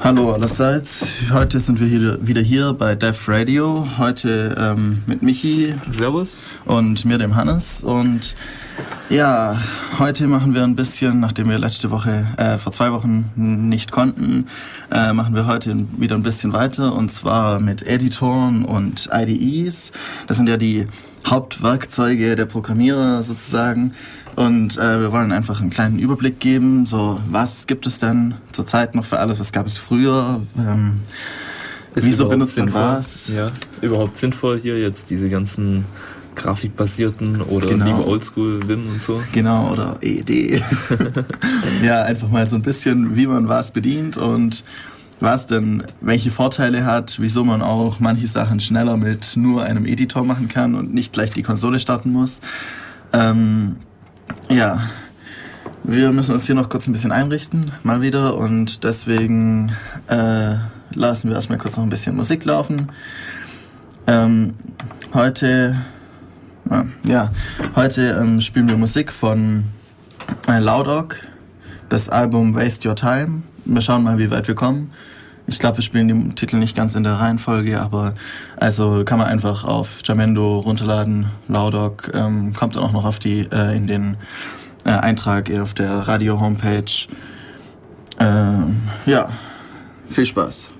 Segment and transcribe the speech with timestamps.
[0.00, 1.08] Hallo allerseits.
[1.32, 3.84] Heute sind wir wieder hier bei Def Radio.
[3.98, 5.74] Heute ähm, mit Michi.
[5.90, 6.44] Servus.
[6.64, 7.82] Und mir, dem Hannes.
[7.82, 8.36] Und
[9.10, 9.56] ja,
[9.98, 14.46] heute machen wir ein bisschen, nachdem wir letzte Woche, äh, vor zwei Wochen nicht konnten,
[14.92, 16.94] äh, machen wir heute wieder ein bisschen weiter.
[16.94, 19.90] Und zwar mit Editoren und IDEs.
[20.28, 20.86] Das sind ja die
[21.26, 23.94] Hauptwerkzeuge der Programmierer sozusagen.
[24.38, 28.94] Und äh, wir wollen einfach einen kleinen Überblick geben, so was gibt es denn zurzeit
[28.94, 31.00] noch für alles, was gab es früher, ähm,
[31.96, 33.26] wieso benutzt man was?
[33.34, 35.86] Ja, überhaupt sinnvoll hier jetzt diese ganzen
[36.36, 37.84] grafikbasierten oder genau.
[37.84, 39.20] lieber Oldschool Wim und so.
[39.32, 40.30] Genau, oder ED.
[41.82, 44.62] ja, einfach mal so ein bisschen, wie man was bedient und
[45.18, 50.24] was denn welche Vorteile hat, wieso man auch manche Sachen schneller mit nur einem Editor
[50.24, 52.40] machen kann und nicht gleich die Konsole starten muss.
[53.12, 53.76] Ähm,
[54.48, 54.80] ja,
[55.84, 58.36] wir müssen uns hier noch kurz ein bisschen einrichten, mal wieder.
[58.36, 59.72] Und deswegen
[60.06, 60.56] äh,
[60.92, 62.90] lassen wir erstmal kurz noch ein bisschen Musik laufen.
[64.06, 64.54] Ähm,
[65.14, 65.76] heute,
[66.70, 67.32] äh, ja,
[67.76, 69.64] heute ähm, spielen wir Musik von
[70.46, 71.16] äh, Loudog,
[71.88, 73.42] das Album Waste Your Time.
[73.64, 74.90] Wir schauen mal, wie weit wir kommen.
[75.48, 78.14] Ich glaube, wir spielen den Titel nicht ganz in der Reihenfolge, aber
[78.58, 81.26] also kann man einfach auf Jamendo runterladen.
[81.48, 84.18] Laudog ähm, kommt dann auch noch auf die äh, in den
[84.84, 86.84] äh, Eintrag auf der Radio Homepage.
[88.20, 89.30] Ähm, ja,
[90.06, 90.70] viel Spaß.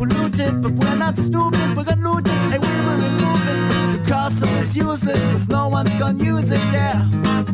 [0.00, 1.76] Polluted, but we're not stupid.
[1.76, 2.40] We're gonna loot it.
[2.50, 3.60] Hey, we will remove it.
[3.92, 7.49] The castle is useless, cause no one's gonna use it, yeah.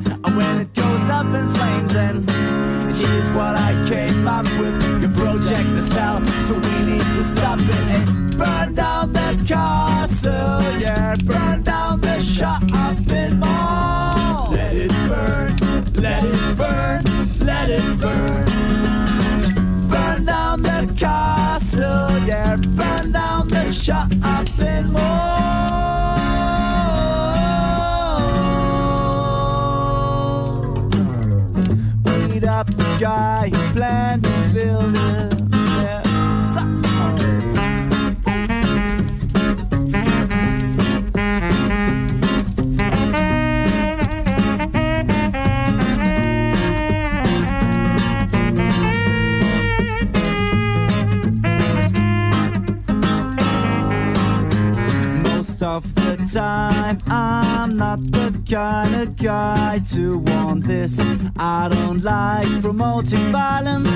[55.58, 61.00] Most of the time, I'm not the kind of guy to want this.
[61.38, 63.88] I don't like promoting violence,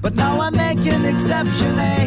[0.00, 2.04] but now I make an exception, eh?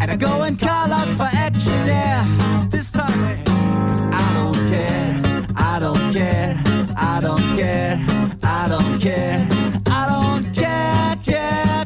[0.00, 2.68] And I go and call out for action, yeah.
[2.70, 3.42] This time, eh?
[3.88, 5.20] Cause I don't care,
[5.56, 6.62] I don't care,
[6.96, 7.98] I don't care,
[8.44, 9.48] I don't care,
[9.86, 11.77] I don't care, care,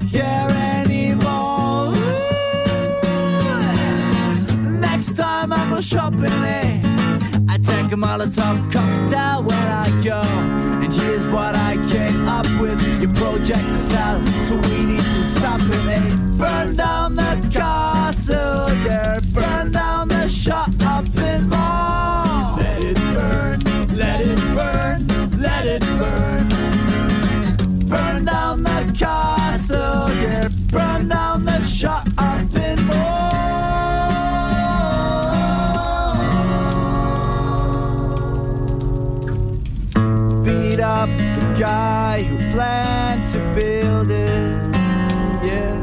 [5.83, 6.33] shopping?
[7.49, 10.21] I take a Molotov cocktail when I go.
[10.83, 12.81] And here's what I came up with.
[13.01, 16.17] Your project is hell, so we need to stop it, eh?
[16.39, 19.21] Burn down the castle, yeah.
[19.33, 22.57] Burn down the shopping mall.
[22.59, 23.59] Let it burn,
[23.97, 26.49] let it burn, let it burn.
[27.89, 30.49] Burn down the castle, yeah.
[30.71, 32.12] Burn down the shopping
[41.63, 44.61] guy who planned to build it,
[45.47, 45.79] yeah.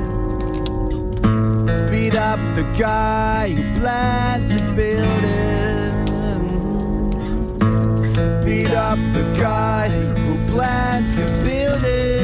[1.90, 5.94] Beat up the guy who planned to build it.
[8.44, 12.19] Beat up the guy who planned to build it.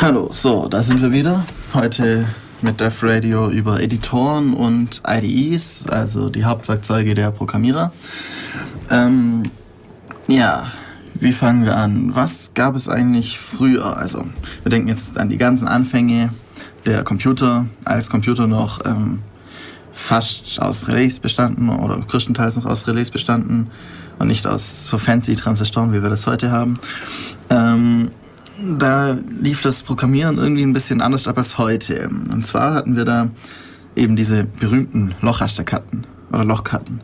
[0.00, 1.44] Hallo, so, da sind wir wieder.
[1.74, 2.24] Heute
[2.62, 7.92] mit Def Radio über Editoren und IDEs, also die Hauptwerkzeuge der Programmierer.
[8.90, 9.42] Ähm,
[10.28, 10.70] ja,
[11.14, 12.14] wie fangen wir an?
[12.14, 13.96] Was gab es eigentlich früher?
[13.96, 14.24] Also,
[14.62, 16.32] wir denken jetzt an die ganzen Anfänge
[16.86, 19.18] der Computer, als Computer noch ähm,
[19.92, 23.66] fast aus Relais bestanden oder größtenteils noch aus Relais bestanden
[24.20, 26.74] und nicht aus so fancy Transistoren, wie wir das heute haben.
[27.50, 28.12] Ähm,
[28.78, 32.08] da lief das Programmieren irgendwie ein bisschen anders ab als heute.
[32.08, 33.30] Und zwar hatten wir da
[33.96, 37.00] eben diese berühmten Lochrasterkarten oder Lochkarten.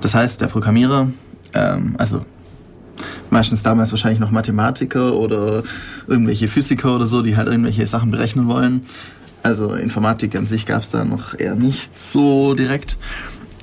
[0.00, 1.10] Das heißt, der Programmierer,
[1.54, 2.24] ähm, also
[3.30, 5.62] meistens damals wahrscheinlich noch Mathematiker oder
[6.06, 8.82] irgendwelche Physiker oder so, die halt irgendwelche Sachen berechnen wollen.
[9.42, 12.96] Also Informatik an sich gab es da noch eher nicht so direkt.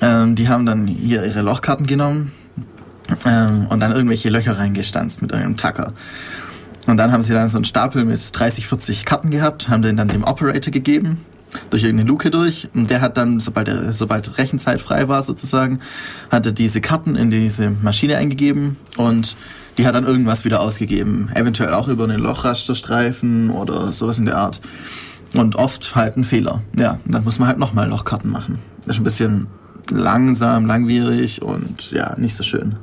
[0.01, 2.31] Ähm, die haben dann hier ihre Lochkarten genommen
[3.25, 5.93] ähm, und dann irgendwelche Löcher reingestanzt mit irgendeinem Tacker.
[6.87, 9.97] Und dann haben sie dann so einen Stapel mit 30, 40 Karten gehabt, haben den
[9.97, 11.25] dann dem Operator gegeben,
[11.69, 12.69] durch irgendeine Luke durch.
[12.73, 15.79] Und der hat dann, sobald, er, sobald Rechenzeit frei war sozusagen,
[16.31, 19.35] hat er diese Karten in diese Maschine eingegeben und
[19.77, 21.29] die hat dann irgendwas wieder ausgegeben.
[21.33, 24.59] Eventuell auch über einen Lochrasterstreifen oder sowas in der Art.
[25.33, 26.61] Und oft halt ein Fehler.
[26.77, 28.59] Ja, und dann muss man halt nochmal Lochkarten machen.
[28.85, 29.47] Das ist ein bisschen
[29.91, 32.75] langsam, langwierig und ja, nicht so schön.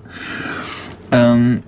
[1.12, 1.62] Ähm,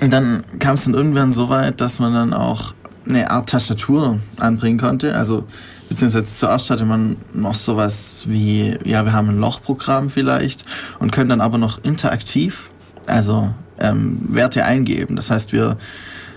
[0.00, 2.74] und dann kam es dann irgendwann so weit, dass man dann auch
[3.06, 5.16] eine Art Tastatur anbringen konnte.
[5.16, 5.44] Also
[5.88, 10.64] beziehungsweise zuerst hatte man noch sowas wie, ja, wir haben ein Lochprogramm vielleicht
[10.98, 12.70] und können dann aber noch interaktiv,
[13.06, 15.16] also ähm, Werte eingeben.
[15.16, 15.76] Das heißt, wir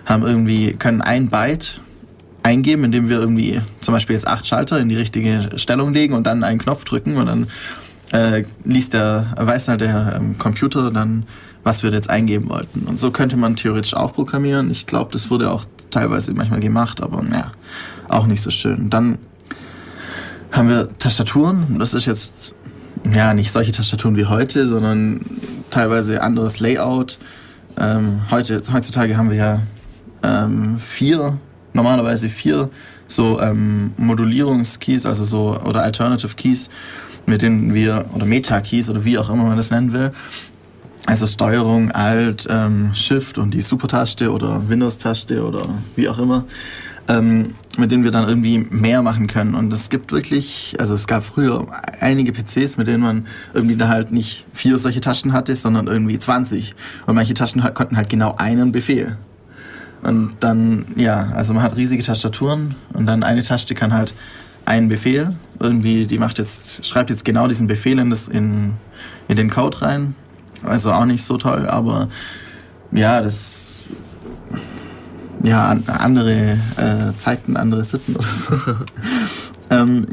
[0.05, 1.81] haben irgendwie, können ein Byte
[2.43, 6.27] eingeben, indem wir irgendwie zum Beispiel jetzt acht Schalter in die richtige Stellung legen und
[6.27, 7.47] dann einen Knopf drücken und dann
[8.11, 11.23] äh, liest der, weiß halt der ähm, Computer dann,
[11.65, 12.81] was wir jetzt eingeben wollten.
[12.81, 14.69] Und so könnte man theoretisch auch programmieren.
[14.69, 17.51] Ich glaube, das wurde auch teilweise manchmal gemacht, aber naja,
[18.07, 18.91] auch nicht so schön.
[18.91, 19.17] Dann
[20.51, 21.79] haben wir Tastaturen.
[21.79, 22.53] Das ist jetzt
[23.11, 25.21] ja nicht solche Tastaturen wie heute, sondern
[25.71, 27.17] teilweise anderes Layout.
[27.77, 29.59] Ähm, heute, heutzutage haben wir ja
[30.21, 31.39] ähm, vier,
[31.73, 32.69] normalerweise vier
[33.07, 36.69] so ähm, Modulierungskeys, also so oder Alternative Keys,
[37.25, 40.11] mit denen wir oder Meta-Keys oder wie auch immer man das nennen will.
[41.05, 46.45] Also Steuerung, Alt, ähm, Shift und die Super-Taste oder Windows-Taste oder wie auch immer
[47.07, 49.55] ähm, mit denen wir dann irgendwie mehr machen können.
[49.55, 51.67] Und es gibt wirklich, also es gab früher
[51.99, 56.17] einige PCs, mit denen man irgendwie da halt nicht vier solche Taschen hatte, sondern irgendwie
[56.17, 56.73] 20.
[57.05, 59.17] Und manche Taschen konnten halt genau einen Befehl.
[60.01, 64.13] Und dann, ja, also man hat riesige Tastaturen und dann eine Taste kann halt
[64.65, 68.73] einen Befehl, irgendwie, die macht jetzt, schreibt jetzt genau diesen Befehl in, das, in,
[69.27, 70.15] in den Code rein.
[70.65, 72.09] Also auch nicht so toll, aber
[72.91, 73.83] ja, das
[75.43, 78.55] ja, andere äh, Zeiten, andere Sitten oder so.
[79.69, 80.07] ähm,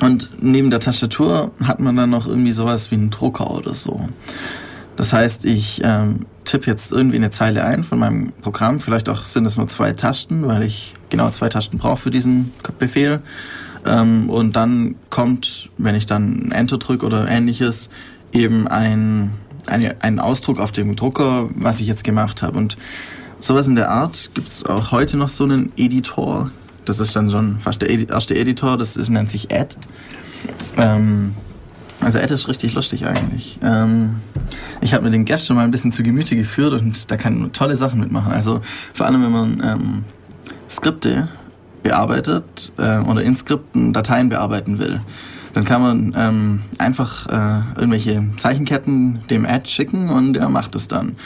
[0.00, 4.08] und neben der Tastatur hat man dann noch irgendwie sowas wie einen Drucker oder so.
[4.96, 8.80] Das heißt, ich ähm, tippe jetzt irgendwie eine Zeile ein von meinem Programm.
[8.80, 12.52] Vielleicht auch sind es nur zwei Tasten, weil ich genau zwei Tasten brauche für diesen
[12.78, 13.20] Befehl.
[13.84, 17.88] Ähm, und dann kommt, wenn ich dann Enter drücke oder ähnliches,
[18.32, 19.32] eben ein,
[19.68, 22.58] eine, ein Ausdruck auf dem Drucker, was ich jetzt gemacht habe.
[22.58, 22.76] Und
[23.38, 26.50] Sowas in der Art gibt es auch heute noch so einen Editor.
[26.84, 29.76] Das ist dann schon fast der erste Editor, das ist, nennt sich Ad.
[30.76, 31.34] Ähm,
[32.00, 33.58] also Ad ist richtig lustig eigentlich.
[33.62, 34.16] Ähm,
[34.80, 37.52] ich habe mir den gestern mal ein bisschen zu Gemüte geführt und da kann man
[37.52, 38.32] tolle Sachen mitmachen.
[38.32, 38.62] Also
[38.94, 40.04] vor allem, wenn man ähm,
[40.70, 41.28] Skripte
[41.82, 45.00] bearbeitet äh, oder in Skripten Dateien bearbeiten will,
[45.56, 50.86] dann kann man ähm, einfach äh, irgendwelche Zeichenketten dem Ad schicken und er macht es
[50.86, 51.16] dann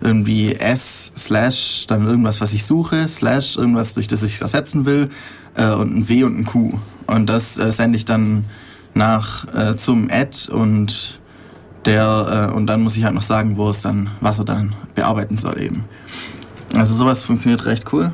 [0.00, 4.86] irgendwie S slash dann irgendwas, was ich suche, slash irgendwas, durch das ich es ersetzen
[4.86, 5.10] will
[5.54, 6.72] äh, und ein W und ein Q.
[7.06, 8.46] Und das äh, sende ich dann
[8.94, 11.20] nach äh, zum Ad und
[11.84, 14.74] der äh, und dann muss ich halt noch sagen, wo es dann, was er dann
[14.96, 15.84] bearbeiten soll eben.
[16.74, 18.10] Also sowas funktioniert recht cool.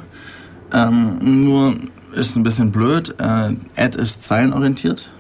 [0.71, 1.77] Ähm, nur
[2.15, 3.15] ist ein bisschen blöd.
[3.19, 5.11] Äh, Ad ist zeilenorientiert,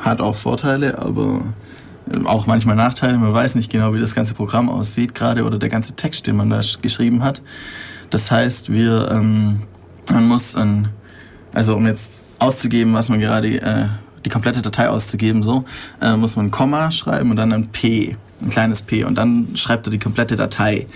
[0.00, 1.42] hat auch Vorteile, aber
[2.24, 3.18] auch manchmal Nachteile.
[3.18, 6.36] Man weiß nicht genau, wie das ganze Programm aussieht, gerade oder der ganze Text, den
[6.36, 7.42] man da geschrieben hat.
[8.10, 9.62] Das heißt, wir, ähm,
[10.10, 10.88] man muss, ein,
[11.52, 13.86] also um jetzt auszugeben, was man gerade, äh,
[14.24, 15.64] die komplette Datei auszugeben, so,
[16.00, 19.48] äh, muss man ein Komma schreiben und dann ein P, ein kleines P und dann
[19.54, 20.86] schreibt er die komplette Datei.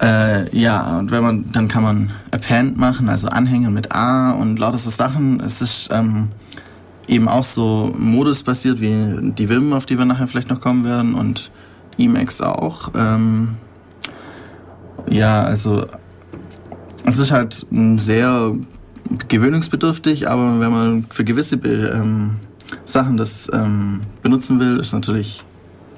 [0.00, 4.58] Äh, ja, und wenn man, dann kann man Append machen, also anhängen mit A und
[4.58, 5.40] lauter so Sachen.
[5.40, 6.30] Es ist, ähm,
[7.08, 11.14] eben auch so modusbasiert wie die Vim, auf die wir nachher vielleicht noch kommen werden
[11.14, 11.50] und
[11.98, 12.90] Emacs auch.
[12.94, 13.56] Ähm,
[15.08, 15.84] ja, also
[17.04, 17.66] es ist halt
[17.96, 18.52] sehr
[19.28, 22.36] gewöhnungsbedürftig, aber wenn man für gewisse ähm,
[22.84, 25.42] Sachen das ähm, benutzen will, ist natürlich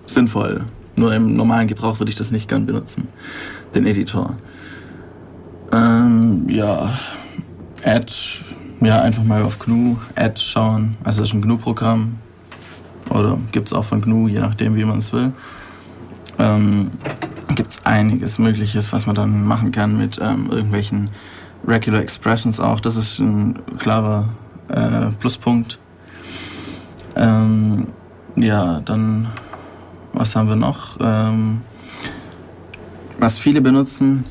[0.07, 0.65] sinnvoll.
[0.97, 3.09] Nur im normalen Gebrauch würde ich das nicht gern benutzen,
[3.75, 4.35] den Editor.
[5.73, 6.99] Ähm, ja,
[7.85, 8.13] Add
[8.81, 10.97] ja, einfach mal auf GNU Ad schauen.
[11.05, 12.19] Also das ist ein GNU-Programm.
[13.11, 15.33] Oder gibt es auch von GNU, je nachdem, wie man es will.
[16.39, 16.91] Ähm,
[17.55, 21.11] gibt es einiges Mögliches, was man dann machen kann mit ähm, irgendwelchen
[21.67, 22.81] Regular Expressions auch.
[22.81, 24.29] Das ist ein klarer
[24.69, 25.79] äh, Pluspunkt.
[27.17, 27.89] Ähm,
[28.37, 29.29] ja, dann,
[30.13, 30.99] was haben wir noch?
[31.01, 31.61] Ähm,
[33.19, 34.25] was viele benutzen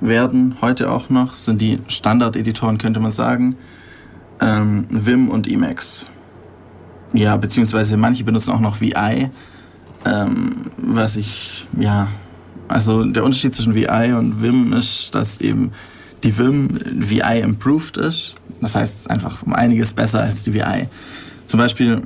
[0.00, 3.56] werden, heute auch noch, sind die Standard-Editoren, könnte man sagen
[4.40, 6.06] ähm, Vim und Emacs.
[7.12, 9.30] Ja, beziehungsweise manche benutzen auch noch VI,
[10.04, 12.08] ähm, was ich, ja,
[12.68, 15.72] also der Unterschied zwischen VI und Vim ist, dass eben
[16.22, 16.68] die Vim
[16.98, 18.34] VI improved ist.
[18.60, 20.86] Das heißt, einfach um einiges besser als die VI.
[21.46, 22.02] Zum Beispiel,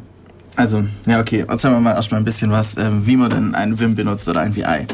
[0.57, 3.79] also, ja, okay, erzählen wir mal erstmal ein bisschen was, äh, wie man denn ein
[3.79, 4.87] Vim benutzt oder ein VI.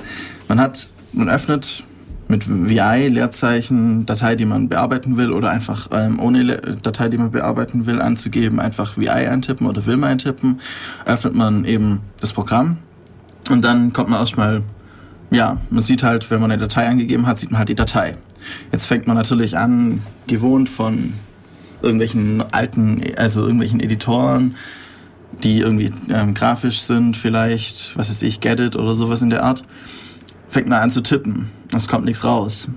[0.49, 1.85] Man hat, man öffnet
[2.31, 7.19] mit VI, Leerzeichen, Datei, die man bearbeiten will oder einfach ähm, ohne Le Datei, die
[7.19, 10.61] man bearbeiten will, anzugeben, einfach VI eintippen oder Vim eintippen,
[11.05, 12.79] öffnet man eben das Programm
[13.51, 14.63] und dann kommt man erstmal,
[15.31, 18.17] ja, man sieht halt, wenn man eine Datei angegeben hat, sieht man halt die Datei.
[18.73, 21.13] Jetzt fängt man natürlich an, gewohnt von
[21.83, 24.55] irgendwelchen alten, also irgendwelchen Editoren,
[25.43, 29.43] die irgendwie ähm, grafisch sind, vielleicht, was weiß ich, Get It oder sowas in der
[29.43, 29.63] Art,
[30.51, 31.51] fängt man an zu tippen.
[31.75, 32.69] Es kommt nichts raus.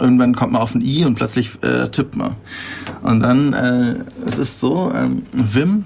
[0.00, 2.36] Irgendwann kommt man auf ein I und plötzlich äh, tippt man.
[3.02, 5.84] Und dann, äh, es ist so, ähm, Vim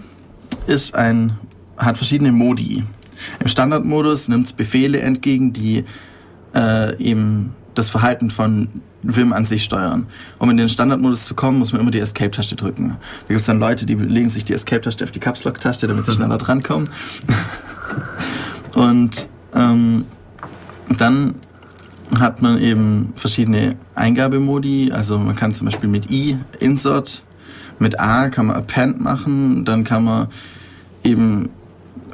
[0.67, 1.37] ist ein,
[1.77, 2.85] hat verschiedene Modi.
[3.41, 5.85] Im Standardmodus nimmt es Befehle entgegen, die
[6.55, 8.69] äh, eben das Verhalten von
[9.03, 10.07] Vim an sich steuern.
[10.39, 12.91] Um in den Standardmodus zu kommen, muss man immer die Escape-Taste drücken.
[12.91, 16.07] Da gibt es dann Leute, die legen sich die Escape-Taste auf die Caps Lock-Taste, damit
[16.07, 16.89] sie schneller drankommen.
[18.75, 20.05] Und ähm,
[20.89, 21.35] dann
[22.19, 24.93] hat man eben verschiedene Eingabemodi.
[24.93, 27.23] Also man kann zum Beispiel mit I Insert,
[27.79, 30.29] mit A kann man Append machen, dann kann man
[31.05, 31.51] eben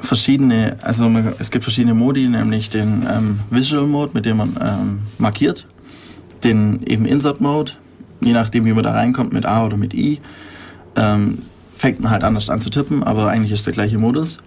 [0.01, 4.57] verschiedene, also man, es gibt verschiedene Modi, nämlich den ähm, Visual Mode, mit dem man
[4.61, 5.67] ähm, markiert,
[6.43, 7.73] den eben Insert Mode,
[8.21, 10.21] je nachdem wie man da reinkommt, mit A oder mit I,
[10.97, 11.39] ähm,
[11.75, 14.39] fängt man halt anders an zu tippen, aber eigentlich ist der gleiche Modus.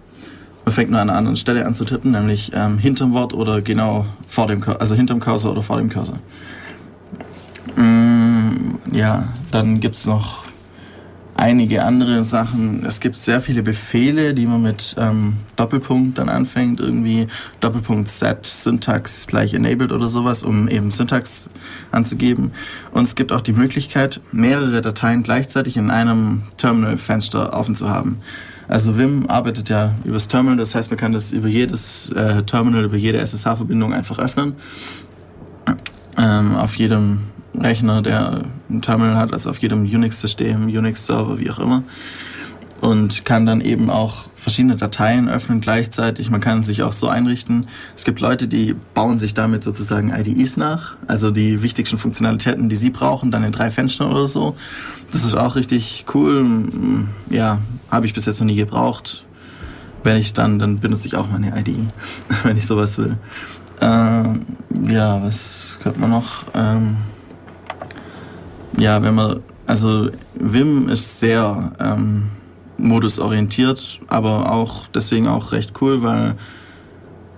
[0.66, 3.62] Man fängt nur an einer anderen Stelle an zu tippen, nämlich ähm, hinterm Wort oder
[3.62, 6.18] genau vor dem, also hinterm Cursor oder vor dem Cursor.
[7.76, 10.42] Mm, ja, dann gibt es noch
[11.36, 12.84] einige andere Sachen.
[12.84, 17.28] Es gibt sehr viele Befehle, die man mit ähm, Doppelpunkt dann anfängt, irgendwie
[17.60, 21.48] Doppelpunkt set Syntax gleich enabled oder sowas, um eben Syntax
[21.92, 22.50] anzugeben.
[22.90, 28.18] Und es gibt auch die Möglichkeit, mehrere Dateien gleichzeitig in einem Terminal-Fenster offen zu haben.
[28.68, 32.84] Also Vim arbeitet ja übers Terminal, das heißt, man kann das über jedes äh, Terminal,
[32.84, 34.54] über jede SSH-Verbindung einfach öffnen.
[36.18, 37.20] Ähm, auf jedem
[37.54, 41.84] Rechner, der ein Terminal hat, also auf jedem Unix-System, Unix-Server, wie auch immer.
[42.80, 46.28] Und kann dann eben auch verschiedene Dateien öffnen gleichzeitig.
[46.28, 47.68] Man kann sich auch so einrichten.
[47.96, 52.76] Es gibt Leute, die bauen sich damit sozusagen IDEs nach, also die wichtigsten Funktionalitäten, die
[52.76, 54.56] sie brauchen, dann in drei Fenstern oder so.
[55.10, 56.46] Das ist auch richtig cool.
[57.30, 59.24] Ja, habe ich bis jetzt noch nie gebraucht.
[60.02, 61.78] Wenn ich dann, dann benutze ich auch meine IDE,
[62.44, 63.16] wenn ich sowas will.
[63.80, 64.46] Ähm,
[64.88, 66.44] ja, was könnte man noch?
[66.54, 66.96] Ähm,
[68.78, 72.30] ja, wenn man, also Vim ist sehr ähm,
[72.78, 76.36] modusorientiert, aber auch deswegen auch recht cool, weil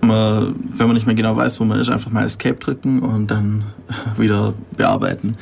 [0.01, 3.27] man, wenn man nicht mehr genau weiß, wo man ist, einfach mal Escape drücken und
[3.27, 3.63] dann
[4.17, 5.35] wieder bearbeiten.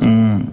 [0.00, 0.48] Mhm.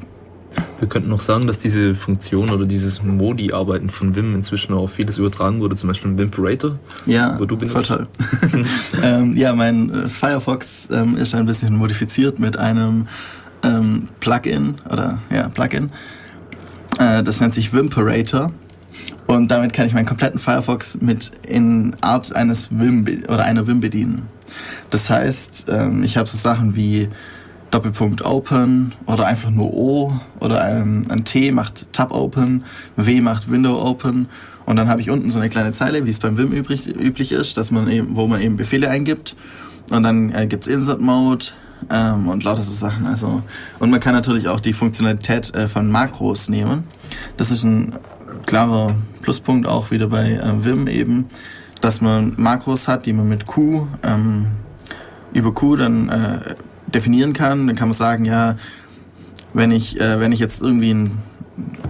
[0.82, 5.20] Wir könnten noch sagen, dass diese Funktion oder dieses Modi-Arbeiten von Vim inzwischen auch vieles
[5.20, 6.80] übertragen wurde, zum Beispiel im Vimperator.
[7.06, 7.88] Ja, wo du benutzt.
[7.88, 8.08] voll toll.
[9.04, 13.08] ähm, ja, mein äh, Firefox ähm, ist ein bisschen modifiziert mit einem
[13.62, 15.92] ähm, Plugin oder ja, Plugin.
[16.98, 18.52] Äh, das nennt sich Wimperator.
[19.28, 23.82] Und damit kann ich meinen kompletten Firefox mit in Art eines Vim oder einer Vim
[23.82, 24.24] bedienen.
[24.90, 27.08] Das heißt, ähm, ich habe so Sachen wie
[27.72, 32.64] Doppelpunkt Open oder einfach nur O oder ähm, ein T macht Tab Open,
[32.96, 34.28] W macht Window Open
[34.66, 37.32] und dann habe ich unten so eine kleine Zeile, wie es beim Vim übrig, üblich
[37.32, 39.36] ist, dass man eben, wo man eben Befehle eingibt
[39.90, 41.48] und dann äh, gibt es Insert Mode,
[41.90, 43.06] ähm, und lauter so Sachen.
[43.06, 43.42] Also,
[43.80, 46.84] und man kann natürlich auch die Funktionalität äh, von Makros nehmen.
[47.38, 47.96] Das ist ein
[48.46, 51.28] klarer Pluspunkt auch wieder bei äh, Vim eben,
[51.82, 54.48] dass man Makros hat, die man mit Q ähm,
[55.34, 56.56] über Q dann äh,
[56.94, 57.68] definieren kann.
[57.68, 58.56] Dann kann man sagen, ja,
[59.54, 61.18] wenn ich, äh, wenn ich jetzt irgendwie ein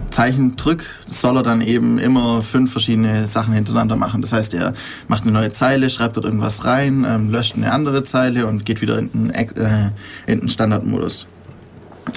[0.10, 4.22] Zeichen drück, soll er dann eben immer fünf verschiedene Sachen hintereinander machen.
[4.22, 4.74] Das heißt, er
[5.08, 8.82] macht eine neue Zeile, schreibt dort irgendwas rein, ähm, löscht eine andere Zeile und geht
[8.82, 9.92] wieder in den, äh,
[10.28, 11.28] in den Standardmodus.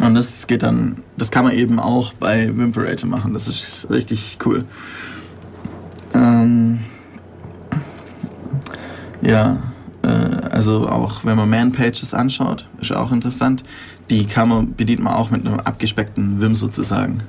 [0.03, 3.33] Und das geht dann, das kann man eben auch bei Wimperator machen.
[3.33, 4.64] Das ist richtig cool.
[6.14, 6.81] Ähm,
[9.23, 9.57] ja,
[10.55, 13.62] also auch wenn man Man-Pages anschaut, ist auch interessant.
[14.11, 17.23] Die kann man, bedient man auch mit einem abgespeckten Vim sozusagen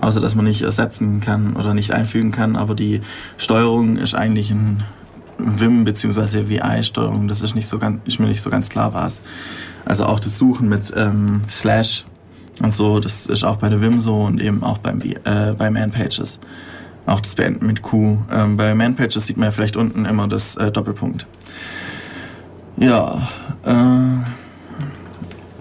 [0.00, 2.56] außer dass man nicht ersetzen kann oder nicht einfügen kann.
[2.56, 3.00] Aber die
[3.38, 4.82] Steuerung ist eigentlich ein
[5.38, 6.48] Vim bzw.
[6.48, 7.28] VI-Steuerung.
[7.28, 9.22] Das ist, nicht so ganz, ist mir nicht so ganz klar, was.
[9.84, 12.04] Also auch das Suchen mit ähm, Slash
[12.60, 15.70] und so, das ist auch bei der Vim so und eben auch beim, äh, bei
[15.70, 16.38] Man-Pages.
[17.06, 18.18] Auch das Beenden mit Q.
[18.32, 21.26] Ähm, bei Man-Pages sieht man ja vielleicht unten immer das äh, Doppelpunkt.
[22.76, 23.28] Ja,
[23.64, 24.30] äh,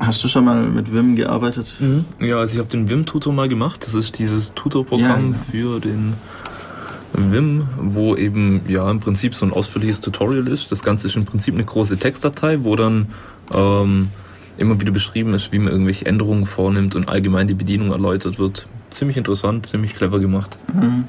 [0.01, 1.77] Hast du schon mal mit Vim gearbeitet?
[1.79, 2.05] Mhm.
[2.19, 3.85] Ja, also ich habe den Vim-Tutor mal gemacht.
[3.85, 5.37] Das ist dieses Tutorprogramm ja, genau.
[5.37, 6.13] für den
[7.13, 10.71] Vim, wo eben ja im Prinzip so ein ausführliches Tutorial ist.
[10.71, 13.09] Das Ganze ist im Prinzip eine große Textdatei, wo dann
[13.53, 14.09] ähm,
[14.57, 18.65] immer wieder beschrieben ist, wie man irgendwelche Änderungen vornimmt und allgemein die Bedienung erläutert wird.
[18.89, 20.57] Ziemlich interessant, ziemlich clever gemacht.
[20.73, 21.03] Mhm.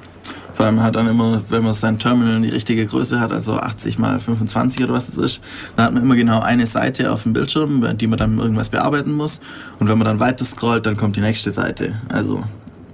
[0.54, 3.98] Vor allem hat dann immer, wenn man sein Terminal die richtige Größe hat, also 80
[3.98, 5.40] mal 25 oder was das ist,
[5.76, 9.12] dann hat man immer genau eine Seite auf dem Bildschirm, die man dann irgendwas bearbeiten
[9.12, 9.40] muss.
[9.78, 11.94] Und wenn man dann weiter scrollt, dann kommt die nächste Seite.
[12.08, 12.44] Also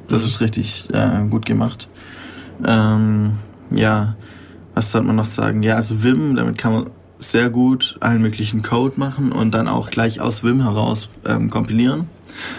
[0.09, 1.88] das ist richtig äh, gut gemacht.
[2.66, 3.33] Ähm,
[3.71, 4.16] ja,
[4.75, 5.62] was sollte man noch sagen?
[5.62, 6.87] Ja, also Vim, damit kann man
[7.18, 12.07] sehr gut allen möglichen Code machen und dann auch gleich aus Vim heraus ähm, kompilieren.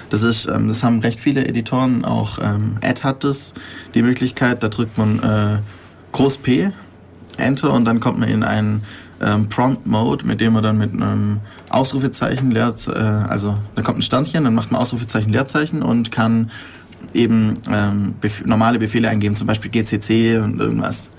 [0.09, 3.53] Das ist, ähm, das haben recht viele Editoren, auch ähm, Ad hat das,
[3.93, 5.59] die Möglichkeit, da drückt man äh,
[6.11, 6.71] Groß P,
[7.37, 8.83] Enter und dann kommt man in einen
[9.21, 13.99] ähm, Prompt Mode, mit dem man dann mit einem Ausrufezeichen, Leer, äh, also da kommt
[13.99, 16.51] ein Sternchen, dann macht man Ausrufezeichen, Leerzeichen und kann
[17.13, 21.09] eben ähm, bef normale Befehle eingeben, zum Beispiel GCC und irgendwas.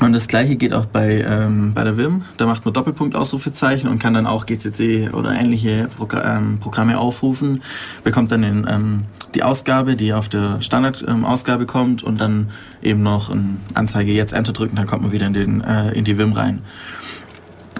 [0.00, 2.24] Und das gleiche geht auch bei, ähm, bei der Vim.
[2.36, 6.98] Da macht man Doppelpunkt Ausrufezeichen und kann dann auch GCC oder ähnliche Progr ähm, Programme
[6.98, 7.62] aufrufen.
[8.04, 9.04] Bekommt dann den, ähm,
[9.34, 12.50] die Ausgabe, die auf der Standardausgabe ähm, kommt und dann
[12.82, 16.04] eben noch eine Anzeige jetzt Enter drücken, dann kommt man wieder in, den, äh, in
[16.04, 16.60] die Vim rein.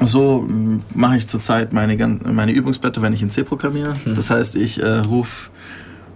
[0.02, 3.92] So ähm, mache ich zurzeit meine, meine Übungsblätter, wenn ich in C programmiere.
[4.05, 4.14] Hm.
[4.14, 5.50] Das heißt, ich äh, rufe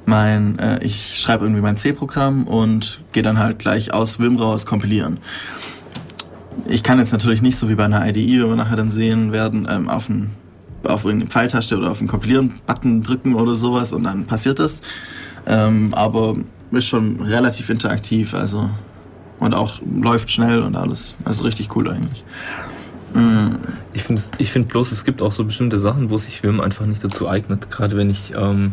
[0.07, 4.65] mein, äh, ich schreibe irgendwie mein C-Programm und gehe dann halt gleich aus Vim raus
[4.65, 5.19] kompilieren
[6.69, 9.33] ich kann jetzt natürlich nicht so wie bei einer IDE, wenn wir nachher dann sehen
[9.33, 10.31] werden, ähm, auf, einen,
[10.85, 14.81] auf irgendeine Pfeiltaste oder auf den Kompilieren-Button drücken oder sowas und dann passiert das.
[15.47, 16.37] Ähm, aber
[16.73, 18.71] ist schon relativ interaktiv, also
[19.41, 21.17] und auch läuft schnell und alles.
[21.25, 22.25] Also richtig cool eigentlich.
[23.15, 23.59] Mhm.
[23.93, 26.87] Ich finde ich find bloß, es gibt auch so bestimmte Sachen, wo sich Vim einfach
[26.87, 27.71] nicht dazu eignet.
[27.71, 28.73] Gerade wenn ich ähm,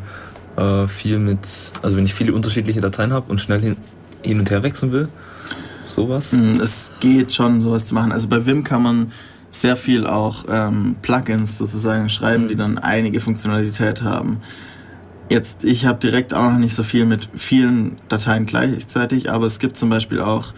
[0.58, 3.78] äh, viel mit, also wenn ich viele unterschiedliche Dateien habe und schnell hin,
[4.22, 5.08] hin und her wechseln will,
[5.94, 6.34] sowas?
[6.34, 8.12] Mm, es geht schon, sowas zu machen.
[8.12, 9.12] Also bei Vim kann man
[9.52, 14.42] sehr viel auch ähm, Plugins sozusagen schreiben, die dann einige Funktionalität haben.
[15.30, 19.60] Jetzt, ich habe direkt auch noch nicht so viel mit vielen Dateien gleichzeitig, aber es
[19.60, 20.54] gibt zum Beispiel auch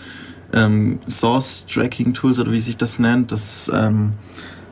[0.54, 3.32] ähm, Source Tracking Tools oder wie sich das nennt.
[3.32, 4.14] Das ähm,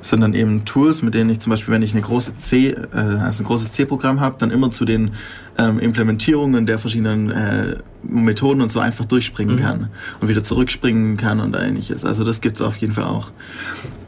[0.02, 2.86] sind dann eben Tools, mit denen ich zum Beispiel, wenn ich eine große C, äh,
[2.93, 5.12] also ein großes C-Programm habe, dann immer zu den
[5.58, 9.60] ähm, Implementierungen der verschiedenen äh, Methoden und so einfach durchspringen mhm.
[9.60, 9.89] kann
[10.22, 12.06] und wieder zurückspringen kann und ähnliches.
[12.06, 13.32] Also das gibt es auf jeden Fall auch.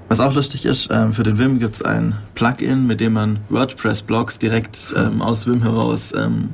[0.07, 3.39] Was auch lustig ist, ähm, für den Vim gibt es ein Plugin, mit dem man
[3.49, 6.49] WordPress-Blogs direkt ähm, aus Vim heraus ähm,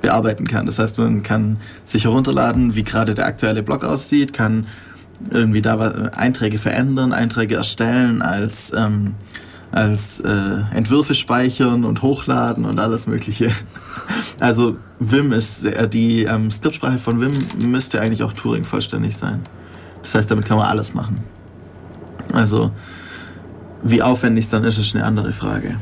[0.00, 0.66] bearbeiten kann.
[0.66, 4.66] Das heißt, man kann sich herunterladen, wie gerade der aktuelle Blog aussieht, kann
[5.30, 5.78] irgendwie da
[6.16, 9.14] Einträge verändern, Einträge erstellen, als, ähm,
[9.74, 10.28] als äh,
[10.72, 13.50] Entwürfe speichern und hochladen und alles Mögliche.
[14.38, 17.32] Also Vim ist sehr, die ähm, Skriptsprache von Vim
[17.70, 19.40] müsste eigentlich auch Turing vollständig sein.
[20.02, 21.20] Das heißt, damit kann man alles machen.
[22.32, 22.70] Also
[23.82, 25.76] wie aufwendig es dann ist, ist eine andere Frage.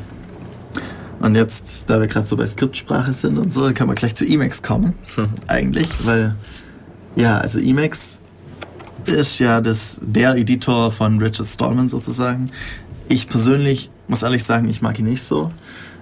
[1.19, 4.15] Und jetzt, da wir gerade so bei Skriptsprache sind und so, dann kann man gleich
[4.15, 4.93] zu Emacs kommen.
[5.15, 5.27] Hm.
[5.47, 6.35] Eigentlich, weil
[7.17, 8.21] ja, also Emacs
[9.05, 12.49] ist ja das, der Editor von Richard Stallman sozusagen.
[13.13, 15.51] Ich persönlich muss ehrlich sagen, ich mag ihn nicht so.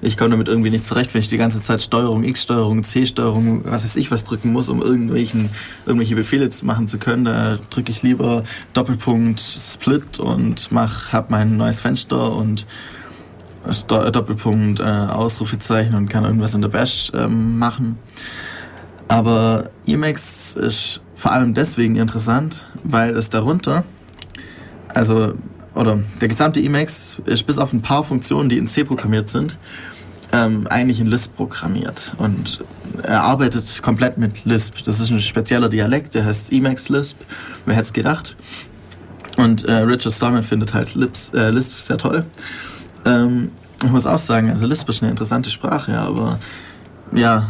[0.01, 3.05] Ich komme damit irgendwie nicht zurecht, wenn ich die ganze Zeit Steuerung X, Steuerung C,
[3.05, 5.49] Steuerung, was weiß ich, was drücken muss, um irgendwelchen,
[5.85, 7.25] irgendwelche Befehle machen zu können.
[7.25, 12.65] Da drücke ich lieber Doppelpunkt Split und mach, hab mein neues Fenster und
[13.89, 17.99] Doppelpunkt äh, Ausrufezeichen und kann irgendwas in der Bash ähm, machen.
[19.09, 23.83] Aber Emacs ist vor allem deswegen interessant, weil es darunter,
[24.93, 25.33] also,
[25.75, 29.57] oder der gesamte Emacs ist bis auf ein paar Funktionen, die in C programmiert sind,
[30.33, 32.13] ähm, eigentlich in Lisp programmiert.
[32.17, 32.63] Und
[33.03, 34.83] er arbeitet komplett mit Lisp.
[34.85, 37.17] Das ist ein spezieller Dialekt, der heißt Emacs Lisp.
[37.65, 38.35] Wer hätte es gedacht?
[39.37, 42.25] Und äh, Richard Stallman findet halt Lips, äh, Lisp sehr toll.
[43.05, 43.51] Ähm,
[43.83, 46.37] ich muss auch sagen, also Lisp ist eine interessante Sprache, aber
[47.13, 47.47] ja,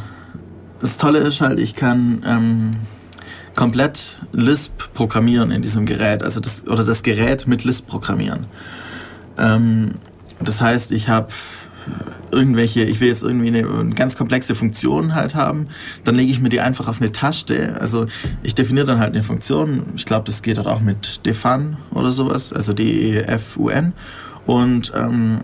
[0.80, 2.72] das Tolle ist halt, ich kann ähm,
[3.56, 8.46] komplett Lisp programmieren in diesem Gerät, also das, oder das Gerät mit Lisp programmieren.
[9.38, 9.94] Ähm,
[10.40, 11.30] das heißt, ich habe
[12.32, 15.68] irgendwelche, ich will jetzt irgendwie eine, eine, ganz komplexe Funktion halt haben,
[16.04, 17.78] dann lege ich mir die einfach auf eine Taste.
[17.80, 18.06] Also
[18.44, 19.84] ich definiere dann halt eine Funktion.
[19.96, 23.94] Ich glaube, das geht halt auch mit defun oder sowas, also D-E-F-U-N.
[24.46, 25.42] Und ähm,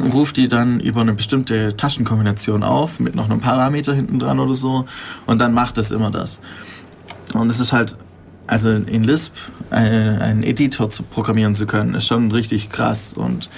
[0.00, 4.54] rufe die dann über eine bestimmte Taschenkombination auf, mit noch einem Parameter hinten dran oder
[4.54, 4.86] so.
[5.26, 6.38] Und dann macht es immer das.
[7.34, 7.96] Und es ist halt,
[8.46, 9.34] also in Lisp
[9.70, 13.14] einen, einen Editor zu programmieren zu können, ist schon richtig krass.
[13.14, 13.50] Und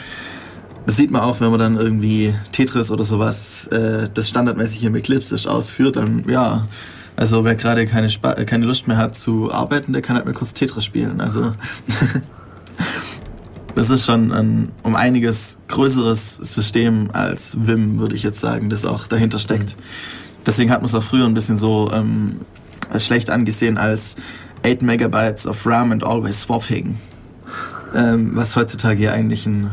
[0.87, 4.94] das sieht man auch, wenn man dann irgendwie Tetris oder sowas, äh, das standardmäßig im
[4.94, 6.66] Eclipse ist, ausführt, dann ja.
[7.16, 8.09] Also wer gerade keine,
[8.46, 11.20] keine Lust mehr hat zu arbeiten, der kann halt mal kurz Tetris spielen.
[11.20, 11.52] Also
[13.74, 18.87] das ist schon ein um einiges größeres System als Vim, würde ich jetzt sagen, das
[18.87, 19.76] auch dahinter steckt.
[19.76, 19.83] Mhm.
[20.46, 22.37] Deswegen hat man es auch früher ein bisschen so ähm,
[22.90, 24.16] als schlecht angesehen als
[24.62, 26.98] 8 Megabytes of RAM and always swapping.
[27.94, 29.70] Ähm, was heutzutage ja eigentlich ein,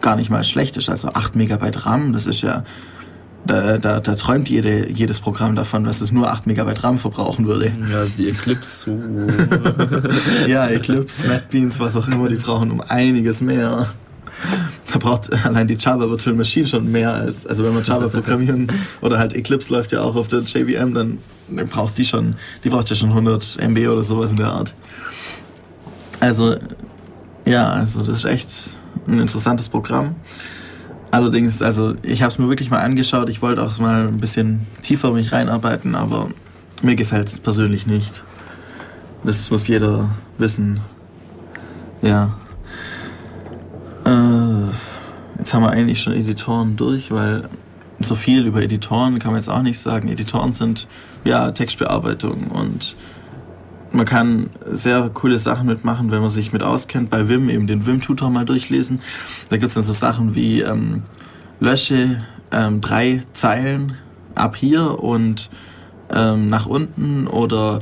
[0.00, 0.88] gar nicht mal schlecht ist.
[0.88, 2.64] Also 8 Megabyte RAM, das ist ja,
[3.46, 7.46] da, da, da träumt jede, jedes Programm davon, dass es nur 8 Megabyte RAM verbrauchen
[7.46, 7.72] würde.
[7.90, 8.86] Ja, also die Eclipse.
[8.86, 10.46] So.
[10.46, 13.88] ja, Eclipse, NetBeans, was auch immer, die brauchen um einiges mehr.
[14.92, 18.68] Da braucht allein die Java Virtual Machine schon mehr als, also wenn man Java programmieren
[19.00, 22.90] oder halt Eclipse läuft ja auch auf der JVM, dann braucht die schon, die braucht
[22.90, 24.74] ja schon 100 MB oder sowas in der Art.
[26.20, 26.56] Also,
[27.44, 28.70] ja, also das ist echt
[29.06, 30.14] ein interessantes Programm.
[31.10, 33.28] Allerdings, also ich habe es mir wirklich mal angeschaut.
[33.28, 36.28] Ich wollte auch mal ein bisschen tiefer mich reinarbeiten, aber
[36.82, 38.24] mir gefällt es persönlich nicht.
[39.22, 40.80] Das muss jeder wissen.
[42.02, 42.36] Ja.
[44.04, 47.48] Äh, jetzt haben wir eigentlich schon Editoren durch, weil
[48.00, 50.08] so viel über Editoren kann man jetzt auch nicht sagen.
[50.08, 50.88] Editoren sind
[51.24, 52.94] ja Textbearbeitung und
[53.92, 57.10] man kann sehr coole Sachen mitmachen, wenn man sich mit auskennt.
[57.10, 59.00] Bei Vim eben den Vim-Tutor mal durchlesen.
[59.50, 61.02] Da gibt es dann so Sachen wie ähm,
[61.60, 63.96] lösche ähm, drei Zeilen
[64.34, 65.50] ab hier und
[66.10, 67.80] ähm, nach unten oder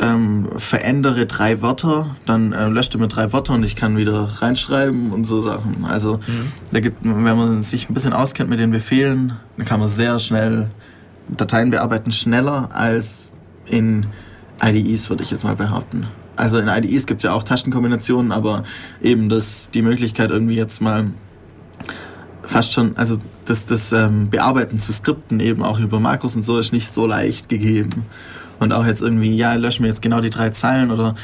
[0.00, 4.28] ähm, verändere drei Wörter, dann äh, löscht er mir drei Wörter und ich kann wieder
[4.40, 5.84] reinschreiben und so Sachen.
[5.84, 6.52] Also mhm.
[6.70, 10.18] da gibt, wenn man sich ein bisschen auskennt mit den Befehlen, dann kann man sehr
[10.18, 10.70] schnell
[11.36, 13.32] Dateien bearbeiten, schneller als
[13.66, 14.06] in
[14.62, 16.06] IDEs, würde ich jetzt mal behaupten.
[16.36, 18.64] Also in IDEs gibt es ja auch Tastenkombinationen, aber
[19.02, 21.10] eben das, die Möglichkeit irgendwie jetzt mal
[22.42, 26.58] fast schon, also das, das ähm, Bearbeiten zu Skripten eben auch über Makros und so
[26.58, 28.04] ist nicht so leicht gegeben.
[28.58, 31.14] Und auch jetzt irgendwie, ja, löschen wir jetzt genau die drei Zeilen oder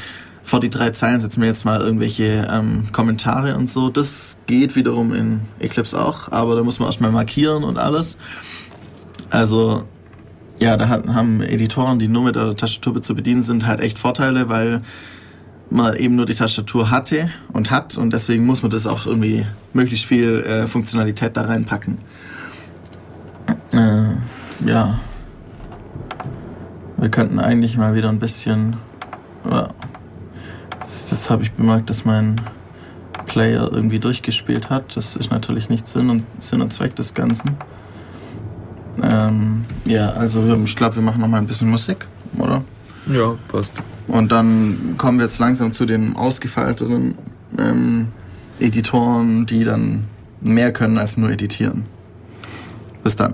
[0.43, 3.89] vor die drei Zeilen setzen wir jetzt mal irgendwelche ähm, Kommentare und so.
[3.89, 8.17] Das geht wiederum in Eclipse auch, aber da muss man erstmal markieren und alles.
[9.31, 9.83] Also
[10.59, 14.49] ja, da haben Editoren, die nur mit der Tastatur zu bedienen sind, halt echt Vorteile,
[14.49, 14.81] weil
[15.69, 19.45] man eben nur die Tastatur hatte und hat und deswegen muss man das auch irgendwie
[19.73, 21.97] möglichst viel äh, Funktionalität da reinpacken.
[23.73, 24.99] Äh, ja.
[26.97, 28.77] Wir könnten eigentlich mal wieder ein bisschen.
[30.79, 32.35] Das, das habe ich bemerkt, dass mein
[33.27, 34.95] Player irgendwie durchgespielt hat.
[34.95, 37.57] Das ist natürlich nicht Sinn und, Sinn und Zweck des Ganzen.
[39.01, 42.63] Ähm, ja, also ich glaube, wir machen noch mal ein bisschen Musik, oder?
[43.07, 43.73] Ja, passt.
[44.07, 47.15] Und dann kommen wir jetzt langsam zu den ausgefeilteren
[47.57, 48.07] ähm,
[48.59, 50.05] Editoren, die dann
[50.41, 51.83] mehr können als nur editieren.
[53.03, 53.33] Bis dann.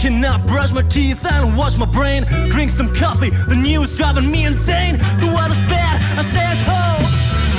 [0.00, 2.24] Cannot brush my teeth and wash my brain.
[2.48, 4.96] Drink some coffee, the news driving me insane.
[4.96, 7.04] The world is bad, I stay at home.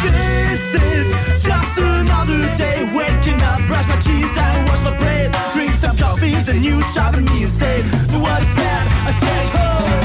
[0.02, 2.90] This is just another day.
[2.96, 5.32] Waking up, brush my teeth and wash my brain.
[5.54, 7.86] Drink some coffee, the news driving me insane.
[8.10, 10.01] The world is bad, I stay at home.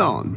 [0.00, 0.29] on.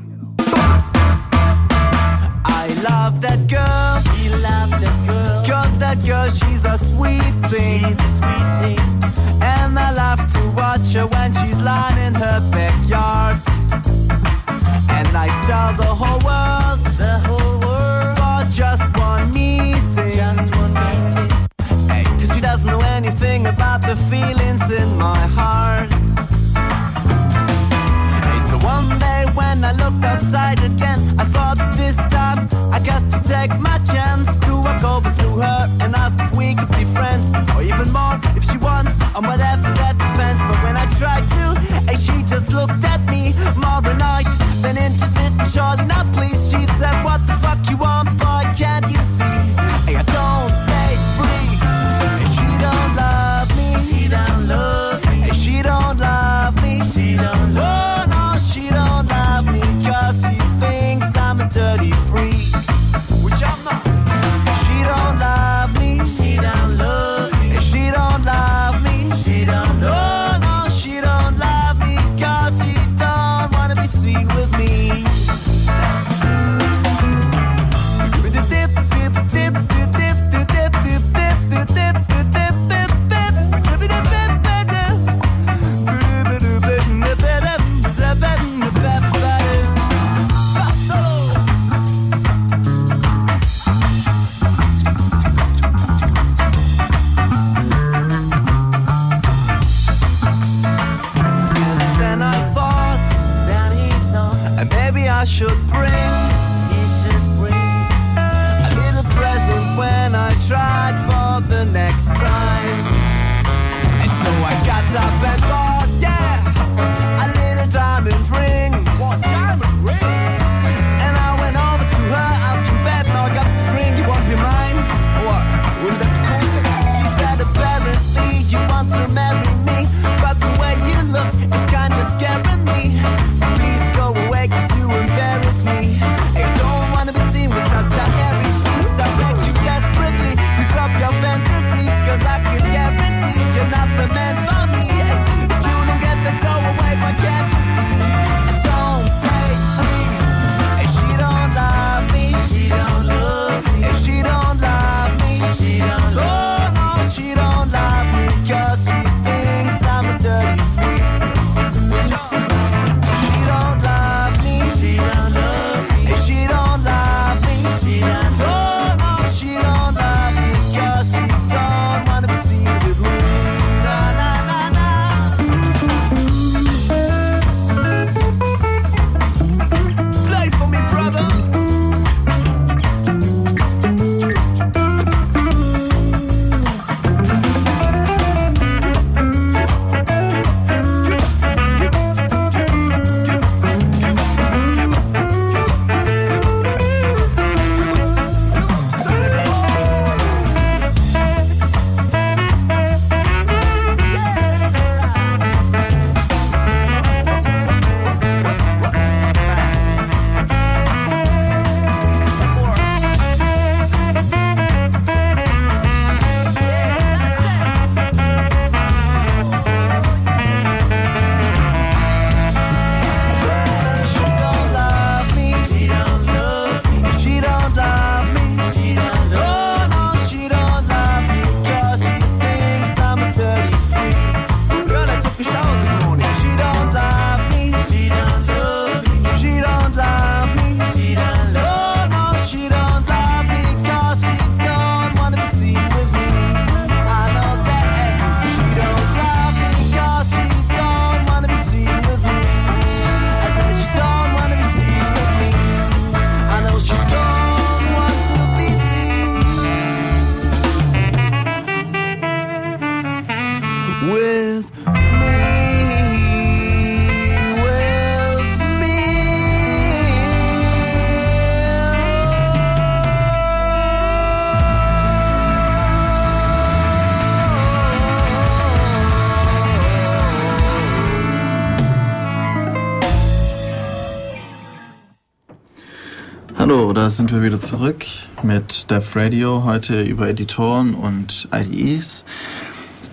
[287.03, 288.05] da sind wir wieder zurück
[288.43, 292.23] mit Dev Radio, heute über Editoren und IDEs.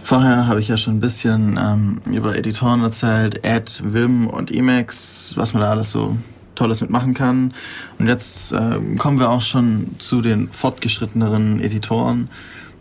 [0.05, 5.33] Vorher habe ich ja schon ein bisschen ähm, über Editoren erzählt, Ad, Vim und Emacs,
[5.35, 6.17] was man da alles so
[6.55, 7.53] Tolles mitmachen kann.
[7.99, 12.29] Und jetzt äh, kommen wir auch schon zu den fortgeschritteneren Editoren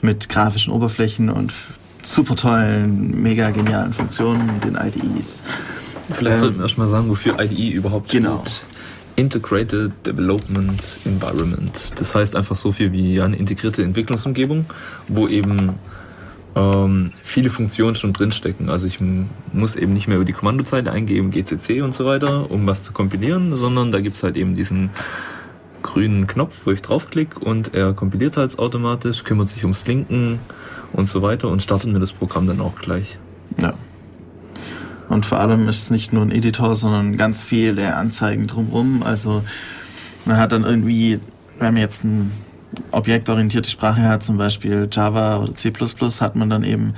[0.03, 1.51] mit grafischen Oberflächen und
[2.03, 5.41] super tollen, mega genialen Funktionen, den IDEs.
[6.13, 8.43] Vielleicht ähm, sollten wir erstmal sagen, wofür IDE überhaupt genau.
[8.45, 8.68] steht.
[9.19, 11.99] Integrated Development Environment.
[11.99, 14.65] Das heißt einfach so viel wie eine integrierte Entwicklungsumgebung,
[15.09, 15.75] wo eben
[16.55, 18.69] ähm, viele Funktionen schon drinstecken.
[18.69, 18.99] Also ich
[19.51, 22.93] muss eben nicht mehr über die Kommandozeile eingeben, GCC und so weiter, um was zu
[22.93, 24.89] kompilieren, sondern da gibt es halt eben diesen
[25.83, 30.39] grünen Knopf, wo ich draufklicke und er kompiliert halt automatisch, kümmert sich ums Linken
[30.93, 33.17] und so weiter und startet mir das Programm dann auch gleich.
[35.09, 39.03] Und vor allem ist es nicht nur ein Editor, sondern ganz viele Anzeigen drumherum.
[39.03, 39.43] Also
[40.25, 41.19] man hat dann irgendwie,
[41.57, 42.29] wenn man jetzt eine
[42.91, 45.73] objektorientierte Sprache hat, zum Beispiel Java oder C++,
[46.19, 46.93] hat man dann eben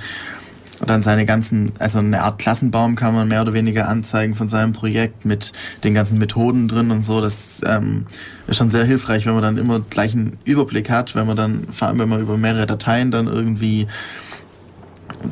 [0.86, 4.72] dann seine ganzen, also eine Art Klassenbaum kann man mehr oder weniger anzeigen von seinem
[4.72, 5.52] Projekt mit
[5.84, 7.20] den ganzen Methoden drin und so.
[7.20, 8.06] Das ähm,
[8.48, 11.68] ist schon sehr hilfreich, wenn man dann immer gleich einen Überblick hat, wenn man dann,
[11.70, 13.86] vor allem wenn man über mehrere Dateien dann irgendwie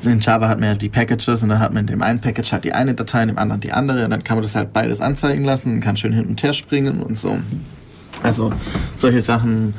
[0.04, 2.52] in Java hat man ja die Packages und dann hat man in dem einen Package
[2.52, 4.72] halt die eine Datei, in dem anderen die andere und dann kann man das halt
[4.72, 7.38] beides anzeigen lassen und kann schön hin und her springen und so.
[8.22, 8.52] Also
[8.96, 9.74] solche Sachen,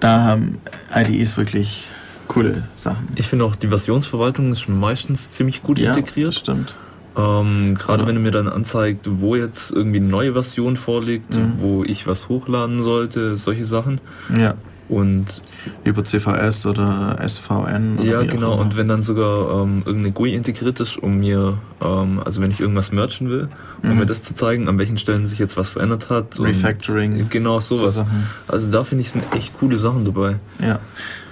[0.00, 0.58] da haben
[0.94, 1.86] IDEs wirklich
[2.28, 3.08] coole Sachen.
[3.16, 6.34] Ich finde auch die Versionsverwaltung ist meistens ziemlich gut ja, integriert.
[6.34, 6.74] stimmt.
[7.16, 8.08] Ähm, Gerade Ja.
[8.08, 11.54] wenn er mir dann anzeigt, wo jetzt irgendwie eine neue Version vorliegt, Mhm.
[11.58, 14.00] wo ich was hochladen sollte, solche Sachen.
[14.38, 14.54] Ja,
[14.90, 15.40] Und
[15.84, 17.98] über CVS oder SVN.
[18.00, 18.54] Oder ja, genau.
[18.60, 22.58] Und wenn dann sogar ähm, irgendeine GUI integriert ist, um mir, ähm, also wenn ich
[22.58, 23.48] irgendwas merchen will,
[23.84, 23.98] um Mhm.
[23.98, 26.40] mir das zu zeigen, an welchen Stellen sich jetzt was verändert hat.
[26.40, 27.94] Refactoring, Genau, so sowas.
[27.94, 28.26] Sachen.
[28.48, 30.40] also da finde ich, sind echt coole Sachen dabei.
[30.60, 30.80] Ja,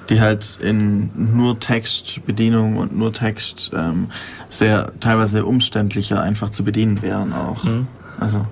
[0.09, 4.07] die halt in nur Textbedienung und nur Text ähm,
[4.51, 7.65] sehr teilweise umständlicher einfach zu bedienen wären auch.
[7.65, 7.89] Mhm.
[8.21, 8.47] Also,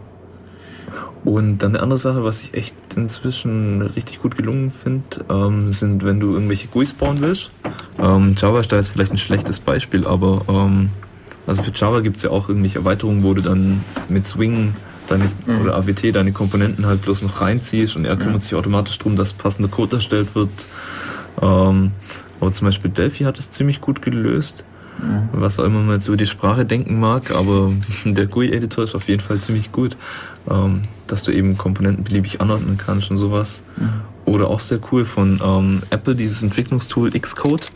[1.27, 6.05] Und dann eine andere Sache, was ich echt inzwischen richtig gut gelungen finde, ähm, sind,
[6.05, 7.51] wenn du irgendwelche GUIs bauen willst.
[7.99, 10.91] Ähm, Java ist da jetzt vielleicht ein schlechtes Beispiel, aber ähm,
[11.49, 14.77] also für Java gibt es ja auch irgendwelche Erweiterungen, wo du dann mit Swing
[15.09, 15.62] deine, Mhm.
[15.62, 18.41] oder AWT deine Komponenten halt bloß noch reinziehst und er kümmert Ja.
[18.43, 20.51] sich automatisch darum, dass passender Code erstellt wird.
[21.43, 21.91] Ähm,
[22.41, 24.62] aber zum Beispiel Delphi hat es ziemlich gut gelöst.
[25.03, 25.29] Ja.
[25.33, 27.73] Was auch immer man jetzt über die Sprache denken mag, aber
[28.05, 29.97] der GUI-Editor ist auf jeden Fall ziemlich gut,
[30.49, 33.63] ähm, dass du eben Komponenten beliebig anordnen kannst und sowas.
[33.77, 34.03] Mhm.
[34.25, 37.71] Oder auch sehr cool von ähm, Apple, dieses Entwicklungstool Xcode.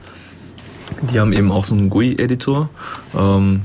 [1.12, 2.68] Die haben eben auch so einen GUI-Editor,
[3.16, 3.62] ähm,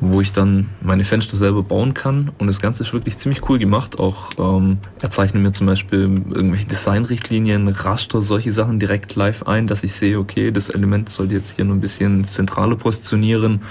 [0.00, 2.30] wo ich dann meine Fenster selber bauen kann.
[2.38, 3.98] Und das Ganze ist wirklich ziemlich cool gemacht.
[3.98, 9.66] Auch ähm, er zeichnet mir zum Beispiel irgendwelche Designrichtlinien, Raster, solche Sachen direkt live ein,
[9.66, 13.62] dass ich sehe, okay, das Element sollte jetzt hier nur ein bisschen zentraler positionieren,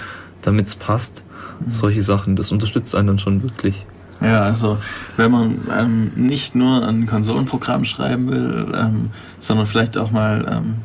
[0.41, 1.23] damit es passt.
[1.69, 3.85] Solche Sachen, das unterstützt einen dann schon wirklich.
[4.21, 4.77] Ja, also
[5.17, 9.09] wenn man ähm, nicht nur ein Konsolenprogramm schreiben will, ähm,
[9.39, 10.75] sondern vielleicht auch mal ähm,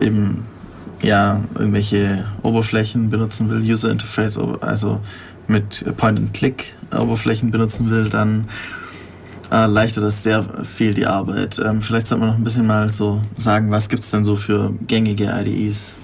[0.00, 0.44] eben
[1.02, 5.00] ja irgendwelche Oberflächen benutzen will, User Interface, also
[5.46, 8.48] mit Point-and-Click-Oberflächen benutzen will, dann
[9.50, 11.58] äh, erleichtert das sehr viel die Arbeit.
[11.64, 14.74] Ähm, vielleicht sollte man noch ein bisschen mal so sagen, was gibt's denn so für
[14.86, 15.94] gängige IDEs?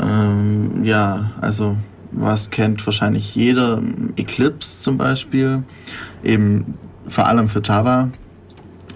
[0.00, 1.76] Ähm, ja, also
[2.12, 3.80] was kennt wahrscheinlich jeder?
[4.16, 5.62] Eclipse zum Beispiel,
[6.24, 6.74] eben
[7.06, 8.08] vor allem für Java.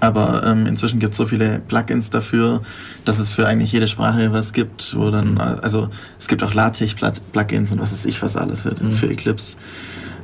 [0.04, 2.60] Aber ähm, inzwischen gibt es so viele Plugins dafür,
[3.06, 5.40] dass es für eigentlich jede Sprache was gibt, wo dann, Mhm.
[5.40, 5.88] also
[6.18, 8.92] es gibt auch LaTeX-Plugins und was weiß ich was alles für, Mhm.
[8.92, 9.56] für Eclipse.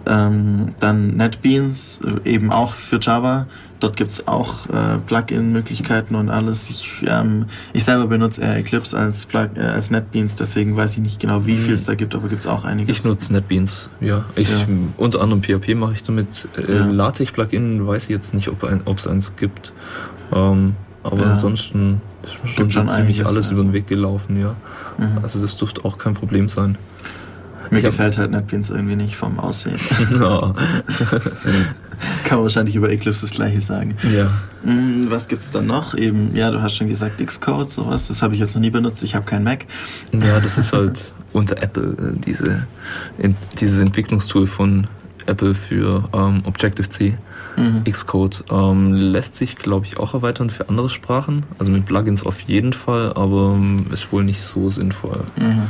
[0.07, 3.47] Ähm, dann NetBeans, äh, eben auch für Java.
[3.81, 6.69] Dort gibt es auch äh, Plugin-Möglichkeiten und alles.
[6.69, 11.01] Ich, ähm, ich selber benutze eher Eclipse als, Plug äh, als NetBeans, deswegen weiß ich
[11.03, 11.59] nicht genau, wie Mhm.
[11.61, 12.99] viel es da gibt, aber gibt es auch einiges.
[12.99, 14.25] Ich nutze NetBeans, ja.
[14.37, 14.57] Ich, Ja.
[14.99, 16.47] Unter anderem PHP mache ich damit.
[16.59, 16.87] Äh, Ja.
[16.87, 19.73] LaTeX-Plugin weiß ich jetzt nicht, ob ein- es eins gibt.
[20.33, 21.31] Ähm, aber Ja.
[21.33, 23.73] ansonsten ist schon, schon ziemlich alles über den also.
[23.75, 24.57] Weg gelaufen, ja.
[24.99, 25.19] Mhm.
[25.23, 26.77] Also das dürfte auch kein Problem sein.
[27.71, 29.77] Mir gefällt halt NetBeans irgendwie nicht vom Aussehen.
[30.19, 30.53] ja.
[32.25, 33.97] Kann man wahrscheinlich über Eclipse das gleiche sagen.
[34.15, 34.31] ja.
[34.63, 35.95] Hm, Was gibt's dann noch?
[35.95, 38.09] Eben, ja, du hast schon gesagt Xcode, sowas.
[38.09, 39.03] Das habe ich jetzt noch nie benutzt.
[39.03, 39.67] Ich habe keinen Mac.
[40.13, 42.67] Ja, das ist halt unter Apple äh, diese,
[43.61, 44.87] dieses Entwicklungstool von
[45.27, 47.17] Apple für ähm, Objective-C.
[47.57, 47.85] Mhm.
[47.85, 51.45] Xcode ähm, lässt sich, glaube ich, auch erweitern für andere Sprachen.
[51.59, 55.25] Also mit Plugins auf jeden Fall, aber ähm, ist wohl nicht so sinnvoll.
[55.39, 55.63] Mhm.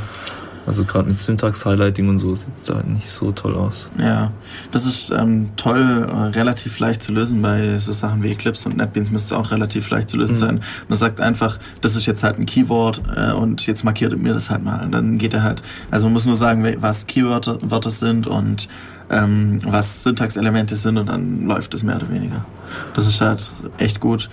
[0.67, 3.89] Also gerade mit Syntax-Highlighting und so sieht es da halt nicht so toll aus.
[3.97, 4.31] Ja,
[4.71, 8.77] das ist ähm, toll, äh, relativ leicht zu lösen bei so Sachen wie Eclipse und
[8.77, 10.39] NetBeans müsste auch relativ leicht zu lösen Mhm.
[10.39, 10.59] sein.
[10.87, 14.33] Man sagt einfach, das ist jetzt halt ein Keyword äh, und jetzt markiert er mir
[14.35, 14.83] das halt mal.
[14.85, 18.67] Und dann geht er halt, also man muss nur sagen, was Keywörter Wörter sind und
[19.09, 22.45] ähm, was Syntaxelemente sind und dann läuft es mehr oder weniger.
[22.93, 24.29] Das ist halt echt gut.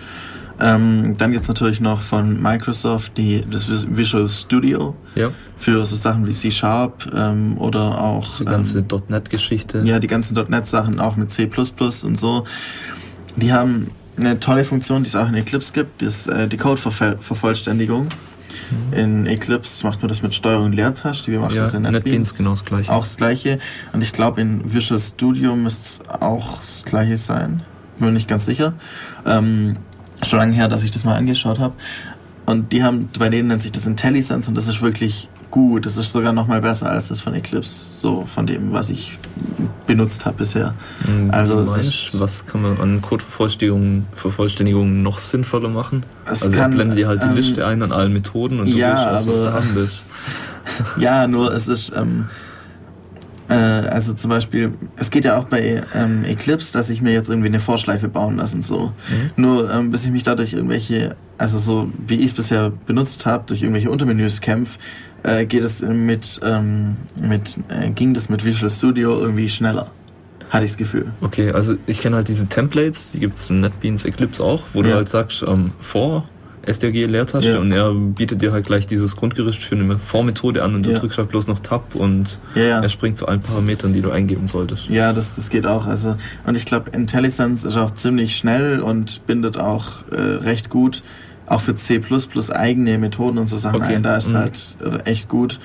[0.60, 5.30] Ähm, dann gibt es natürlich noch von Microsoft die, das Visual Studio Ja.
[5.56, 9.82] für so Sachen wie C Sharp ähm, oder auch Die ganze ähm, .NET-Geschichte.
[9.84, 11.48] ja, die ganzen .NET-Sachen auch mit C++
[12.04, 12.44] und so.
[13.36, 16.56] Die haben eine tolle Funktion, die es auch in Eclipse gibt, das ist äh, die
[16.56, 18.08] Code-Vervollständigung.
[18.92, 21.82] In Eclipse macht man das mit Steuerung und Leertaste, wie macht man Ja, das in
[21.82, 22.34] NetBeans NetBeans?
[22.36, 22.90] genau das gleiche.
[22.90, 23.58] Auch das gleiche.
[23.92, 27.62] Und ich glaube, in Visual Studio müsste es auch das gleiche sein.
[27.98, 28.72] Bin mir nicht ganz sicher.
[29.26, 29.76] Ähm,
[30.26, 31.74] schon lange her, dass ich das mal angeschaut habe.
[32.46, 35.84] Und die haben, bei denen nennt sich das IntelliSense und das ist wirklich gut.
[35.86, 39.18] Das ist sogar noch mal besser als das von Eclipse, so von dem, was ich
[39.86, 40.74] benutzt habe bisher.
[41.06, 46.04] Mhm, Also meinst, was kann man an Codevervollständigung Vervollständigung noch sinnvoller machen?
[46.24, 48.76] Also kann, er blendet dir halt die ähm, Liste ein an allen Methoden und du
[48.78, 50.02] ja, willst was, was aber- du haben willst.
[50.98, 52.26] Ja, nur es ist, ähm,
[53.48, 57.28] äh, also zum Beispiel, es geht ja auch bei ähm, Eclipse, dass ich mir jetzt
[57.28, 58.92] irgendwie eine Vorschleife bauen lasse und so.
[59.08, 59.30] Mhm.
[59.42, 63.44] Nur ähm, bis ich mich dadurch irgendwelche, also so wie ich es bisher benutzt habe,
[63.46, 64.78] durch irgendwelche Untermenüs kämpfe,
[65.22, 69.86] äh, geht es mit, ähm, mit äh, ging das mit Visual Studio irgendwie schneller.
[70.50, 71.12] Hatte ich das Gefühl.
[71.20, 74.82] Okay, also ich kenne halt diese Templates, die gibt es in NetBeans Eclipse auch, wo
[74.82, 74.94] du Ja.
[74.96, 76.26] halt sagst, ähm, vor
[76.62, 77.58] SDRG Leertaste Ja.
[77.58, 80.98] und er bietet dir halt gleich dieses Grundgerüst für eine Vormethode an und du Ja.
[80.98, 84.48] drückst halt bloß noch Tab und Ja, er springt zu allen Parametern, die du eingeben
[84.48, 84.88] solltest.
[84.88, 85.86] Ja, das, das geht auch.
[85.86, 91.02] Also, und ich glaube, IntelliSense ist auch ziemlich schnell und bindet auch äh, recht gut
[91.48, 92.00] auch für C
[92.50, 94.02] eigene Methoden und so Sachen Okay, ein.
[94.02, 94.36] Da ist mhm.
[94.36, 95.58] halt äh, echt gut.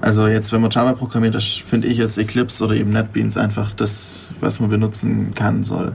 [0.00, 3.72] Also jetzt, wenn man Java programmiert, das finde ich jetzt Eclipse oder eben NetBeans einfach
[3.72, 5.92] das, was man benutzen kann soll.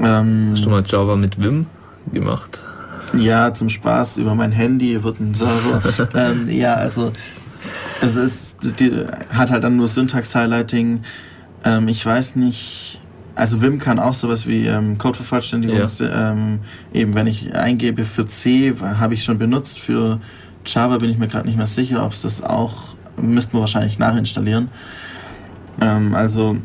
[0.00, 1.66] Ähm, Hast du mal Java mit Vim
[2.12, 2.62] gemacht?
[3.18, 5.82] Ja, zum Spaß über mein Handy wird ein Server.
[6.14, 7.12] ähm, ja, also
[8.00, 11.02] es ist, die, hat halt dann nur Syntax-Highlighting.
[11.64, 13.00] Ähm, ich weiß nicht,
[13.34, 15.88] also Vim kann auch sowas wie ähm, Codevervollständigung.
[16.00, 16.60] Ähm,
[16.92, 19.78] eben wenn ich eingebe für C, habe ich schon benutzt.
[19.78, 20.20] Für
[20.66, 23.98] Java bin ich mir gerade nicht mehr sicher, ob es das auch, müssten wir wahrscheinlich
[23.98, 24.68] nachinstallieren.
[25.80, 26.56] Ähm, also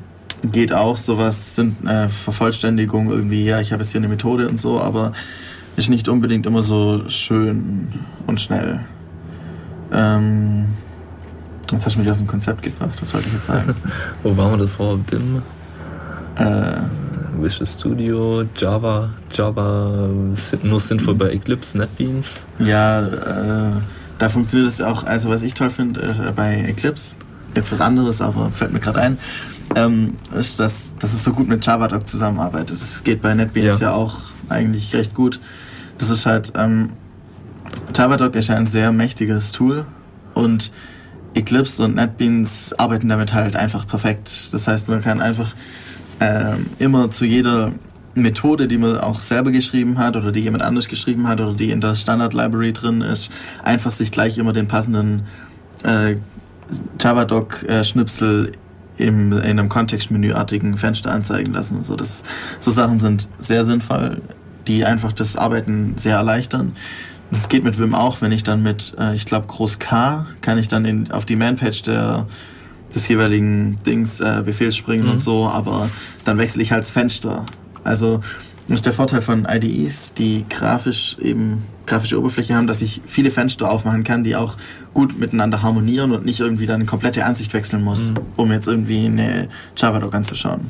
[0.52, 4.58] geht auch sowas, sind äh, Vervollständigung irgendwie, ja, ich habe jetzt hier eine Methode und
[4.58, 5.14] so, aber
[5.76, 7.90] ist nicht unbedingt immer so schön
[8.28, 8.80] und schnell.
[9.92, 10.66] Ähm,
[11.72, 13.76] jetzt hast du mich aus dem Konzept gebracht, was wollte ich jetzt sagen?
[14.24, 15.00] Wo waren wir davor?
[15.10, 15.42] Vim,
[16.38, 16.78] äh,
[17.42, 20.10] Visual Studio, Java, Java
[20.64, 22.46] nur sinnvoll bei Eclipse, NetBeans.
[22.60, 23.72] ja, äh,
[24.18, 27.16] da funktioniert es ja auch, also was ich toll finde äh, bei Eclipse,
[27.54, 29.18] jetzt was anderes, aber fällt mir gerade ein,
[29.76, 32.80] ähm, ist, dass, dass es so gut mit Javadoc zusammenarbeitet.
[32.80, 33.94] Das geht bei NetBeans ja, Ja.
[33.94, 35.42] auch eigentlich recht gut.
[35.98, 36.90] Das ist halt, ähm,
[37.96, 39.86] Javadoc ist ja ein sehr mächtiges Tool
[40.34, 40.72] und
[41.34, 44.54] Eclipse und NetBeans arbeiten damit halt einfach perfekt.
[44.54, 45.54] Das heißt, man kann einfach
[46.20, 47.72] ähm, immer zu jeder
[48.16, 51.72] Methode, die man auch selber geschrieben hat oder die jemand anders geschrieben hat oder die
[51.72, 53.30] in der Standard Library drin ist,
[53.64, 55.24] einfach sich gleich immer den passenden
[55.84, 56.16] äh,
[57.00, 58.54] Javadoc-Schnipsel
[58.98, 61.76] im, in einem kontextmenüartigen Fenster anzeigen lassen.
[61.76, 62.24] Und so, das,
[62.62, 64.22] so Sachen sind sehr sinnvoll,
[64.68, 66.74] die einfach das Arbeiten sehr erleichtern.
[67.32, 70.58] Das geht mit Vim auch, wenn ich dann mit, äh, ich glaube, Groß K kann
[70.58, 72.28] ich dann in, auf die Manpage der,
[72.94, 75.12] des jeweiligen Dings äh, Befehls springen Mhm.
[75.12, 75.90] und so, aber
[76.24, 77.46] dann wechsle ich halt das Fenster.
[77.84, 78.22] Also
[78.68, 83.30] das ist der Vorteil von IDEs, die grafisch eben grafische Oberfläche haben, dass ich viele
[83.30, 84.58] Fenster aufmachen kann, die auch
[84.96, 88.16] gut miteinander harmonieren und nicht irgendwie dann eine komplette Ansicht wechseln muss, Mhm.
[88.38, 90.62] um jetzt irgendwie eine Javadoc anzuschauen.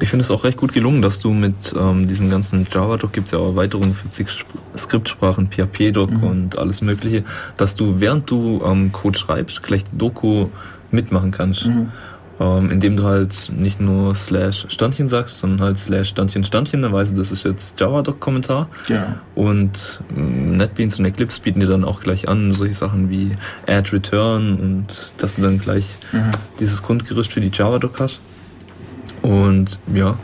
[0.00, 3.26] Ich finde es auch recht gut gelungen, dass du mit ähm, diesen ganzen Java-Doc gibt
[3.26, 6.22] es ja auch Erweiterungen für zig Sp- Skriptsprachen, PHP-Doc Mhm.
[6.24, 7.24] und alles mögliche,
[7.56, 10.48] dass du während du ähm, Code schreibst, gleich die Doku
[10.90, 11.66] mitmachen kannst.
[11.66, 11.88] Mhm.
[12.40, 16.92] Ähm, indem du halt nicht nur slash Standchen sagst, sondern halt slash Standchen Standchen, dann
[16.92, 18.68] weißt du, das ist jetzt Java-Doc-Kommentar.
[18.86, 19.06] Genau.
[19.34, 23.90] Und ähm, NetBeans und Eclipse bieten dir dann auch gleich an, solche Sachen wie Add
[23.92, 26.30] Return und dass du dann gleich Mhm.
[26.60, 28.20] dieses Grundgerüst für die Java-Doc hast.
[29.28, 30.16] Und ja,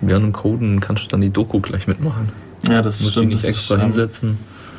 [0.00, 2.30] während dem Coden kannst du dann die Doku gleich mitmachen.
[2.68, 3.28] Ja, das musst dich stimmt.
[3.28, 4.38] nicht Das extra ist, ähm, hinsetzen.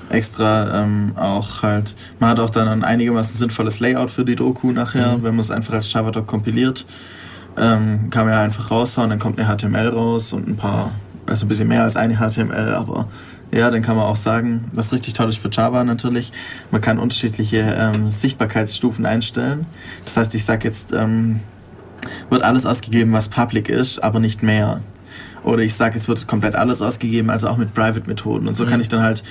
[0.10, 4.72] extra ähm, auch halt, man hat auch dann ein einigermaßen sinnvolles Layout für die Doku
[4.72, 5.24] nachher, Mhm.
[5.24, 6.86] wenn man es einfach als Javadoc kompiliert.
[7.58, 10.92] Ähm, kann man ja einfach raushauen, dann kommt eine HTML raus und ein paar,
[11.26, 13.08] also ein bisschen mehr als eine HTML, aber
[13.54, 16.32] ja, dann kann man auch sagen, was richtig toll ist für Java natürlich,
[16.72, 19.66] man kann unterschiedliche ähm, Sichtbarkeitsstufen einstellen.
[20.06, 21.42] Das heißt, ich sage jetzt, ähm,
[22.30, 24.82] wird alles ausgegeben, was public ist, aber nicht mehr.
[25.44, 28.48] Oder ich sage, es wird komplett alles ausgegeben, also auch mit Private-Methoden.
[28.48, 28.70] Und so Mhm.
[28.70, 29.24] kann ich dann halt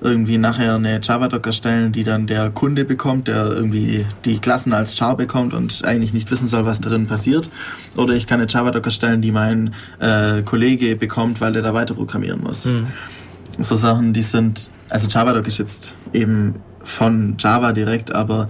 [0.00, 4.96] irgendwie nachher eine Java-Doc erstellen, die dann der Kunde bekommt, der irgendwie die Klassen als
[4.96, 7.48] Char bekommt und eigentlich nicht wissen soll, was darin passiert.
[7.96, 11.94] Oder ich kann eine Java-Doc erstellen, die mein äh, Kollege bekommt, weil der da weiter
[11.94, 12.64] programmieren muss.
[12.66, 12.86] Mhm.
[13.60, 16.54] so Sachen, die sind, also Javadoc ist jetzt eben
[16.84, 18.48] von Java direkt, aber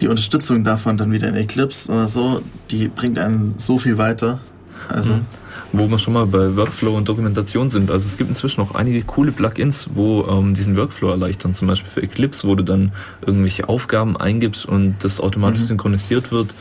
[0.00, 4.40] die Unterstützung davon dann wieder in Eclipse oder so, die bringt einen so viel weiter.
[4.88, 5.14] Also.
[5.14, 5.26] Mhm.
[5.72, 7.92] Wo wir schon mal bei Workflow und Dokumentation sind.
[7.92, 11.54] Also es gibt inzwischen auch einige coole Plugins, wo ähm, diesen Workflow erleichtern.
[11.54, 12.90] Zum Beispiel für Eclipse, wo du dann
[13.24, 15.66] irgendwelche Aufgaben eingibst und das automatisch mhm.
[15.66, 16.56] synchronisiert wird.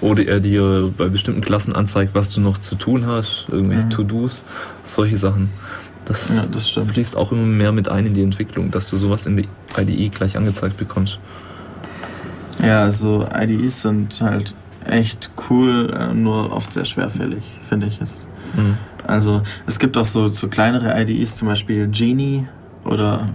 [0.00, 3.90] Oder er dir bei bestimmten Klassen anzeigt, was du noch zu tun hast, irgendwelche mhm.
[3.90, 4.44] To-Dos,
[4.84, 5.50] solche Sachen.
[6.04, 9.26] Das, ja, das fließt auch immer mehr mit ein in die Entwicklung, dass du sowas
[9.26, 11.20] in die IDE gleich angezeigt bekommst.
[12.62, 14.54] Ja, also IDEs sind halt
[14.84, 18.26] echt cool, äh, nur oft sehr schwerfällig, finde ich es.
[18.56, 18.76] Mhm.
[19.06, 22.46] Also es gibt auch so, so kleinere IDEs, zum Beispiel Genie
[22.84, 23.28] oder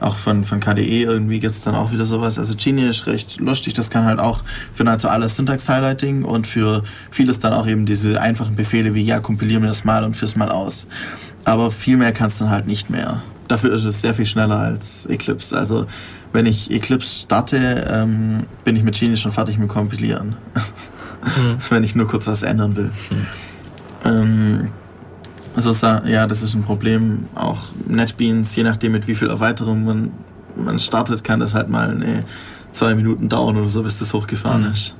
[0.00, 2.38] auch von, von KDE irgendwie gibt es dann auch wieder sowas.
[2.38, 4.42] Also Genie ist recht lustig, das kann halt auch
[4.74, 9.20] für nahezu alles Syntax-Highlighting und für vieles dann auch eben diese einfachen Befehle wie ja,
[9.20, 10.86] kompilier mir das mal und führ's mal aus.
[11.44, 13.22] Aber viel mehr kannst du dann halt nicht mehr.
[13.48, 15.56] Dafür ist es sehr viel schneller als Eclipse.
[15.56, 15.86] Also
[16.32, 20.36] wenn ich Eclipse starte, ähm, bin ich mit Genie schon fertig mit Kompilieren.
[20.56, 21.56] mhm.
[21.70, 22.90] wenn ich nur kurz was ändern will.
[23.10, 23.26] Mhm.
[24.04, 24.68] Ähm,
[25.56, 25.72] also
[26.06, 27.26] ja, das ist ein Problem.
[27.34, 30.12] Auch NetBeans, je nachdem mit wie viel Erweiterung man,
[30.56, 32.24] man startet, kann das halt mal eine,
[32.72, 34.72] zwei Minuten dauern oder so, bis das hochgefahren mhm.
[34.72, 34.94] ist.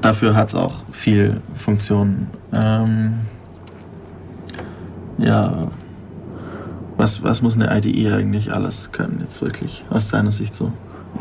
[0.00, 2.28] Dafür hat es auch viel Funktionen.
[2.52, 3.20] Ähm,
[5.18, 5.68] ja,
[7.00, 10.72] was, was muss eine IDE eigentlich alles können, jetzt wirklich, aus deiner Sicht so?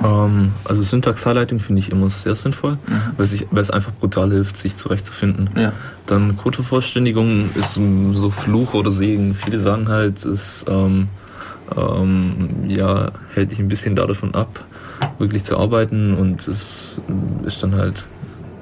[0.04, 3.02] Ähm, also Syntax-Highlighting finde ich immer sehr sinnvoll, mhm.
[3.18, 5.50] weil, sich, weil es einfach brutal hilft, sich zurechtzufinden.
[5.56, 5.72] Ja.
[6.06, 7.80] Dann Codevervollständigung ist
[8.14, 9.34] so Fluch oder Segen.
[9.36, 11.08] Viele sagen halt, es ähm,
[11.76, 14.66] ähm, ja, hält dich ein bisschen davon ab,
[15.18, 17.02] wirklich zu arbeiten und es
[17.46, 18.06] ist dann halt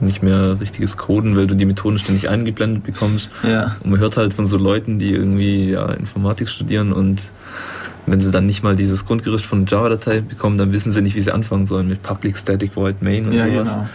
[0.02, 3.30] nicht mehr richtiges Coden, weil du die Methoden ständig eingeblendet bekommst.
[3.44, 3.76] Ja.
[3.84, 7.32] Und man hört halt von so Leuten, die irgendwie ja, Informatik studieren und
[8.06, 11.22] wenn sie dann nicht mal dieses Grundgerüst von Java-Datei bekommen, dann wissen sie nicht, wie
[11.22, 13.74] sie anfangen sollen mit Public Static Void Main und ja, sowas.
[13.74, 13.90] Genau.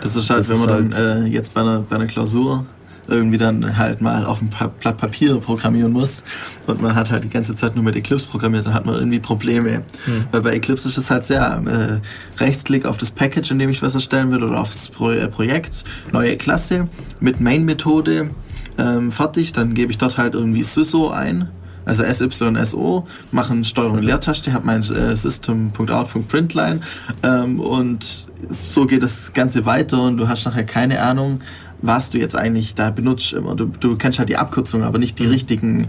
[0.00, 2.64] Das ist halt, das wenn man dann halt äh, jetzt bei einer, bei einer Klausur
[3.08, 4.50] irgendwie dann halt mal auf ein
[4.80, 6.22] Blatt Papier programmieren muss
[6.66, 9.18] und man hat halt die ganze Zeit nur mit Eclipse programmiert, dann hat man irgendwie
[9.18, 9.82] Probleme.
[10.04, 10.26] Hm.
[10.30, 13.82] Weil bei Eclipse ist es halt sehr äh, Rechtsklick auf das Package, in dem ich
[13.82, 16.88] was erstellen will oder aufs Pro äh, Projekt, neue Klasse
[17.20, 18.30] mit Main-Methode
[18.78, 21.48] ähm, fertig, dann gebe ich dort halt irgendwie SYSO ein
[21.88, 26.82] also SYSO, machen Steuerung Leertaste, habe mein äh, System.out.println
[27.22, 31.40] ähm, und so geht das Ganze weiter und du hast nachher keine Ahnung,
[31.80, 33.54] was du jetzt eigentlich da benutzt immer.
[33.54, 35.88] Du, du kennst halt die Abkürzung, aber nicht die richtigen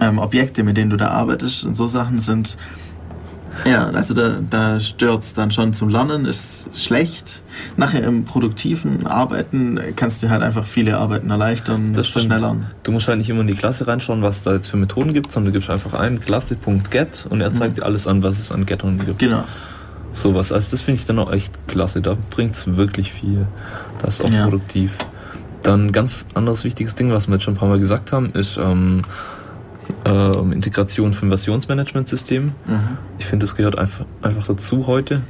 [0.00, 1.64] ähm, Objekte, mit denen du da arbeitest.
[1.64, 2.56] Und so Sachen sind,
[3.64, 7.42] ja, also da, da stört es dann schon zum Lernen, ist schlecht.
[7.76, 12.56] Nachher im produktiven Arbeiten kannst du halt einfach viele Arbeiten erleichtern, das schneller.
[12.82, 15.32] Du musst halt nicht immer in die Klasse reinschauen, was da jetzt für Methoden gibt,
[15.32, 17.80] sondern du gibst einfach ein Klasse.get und er zeigt mhm.
[17.80, 19.18] dir alles an, was es an Gettern gibt.
[19.18, 19.44] Genau.
[20.12, 20.52] Sowas.
[20.52, 22.02] Also das finde ich dann auch echt klasse.
[22.02, 23.46] Da bringt es wirklich viel.
[24.00, 24.44] Das ist auch ja.
[24.44, 24.96] produktiv.
[25.62, 28.32] Dann ein ganz anderes wichtiges Ding, was wir jetzt schon ein paar Mal gesagt haben,
[28.32, 29.02] ist ähm,
[30.04, 32.52] äh, Integration von Versionsmanagementsystemen.
[32.66, 32.98] Mhm.
[33.18, 35.22] Ich finde, das gehört einfach, einfach dazu heute.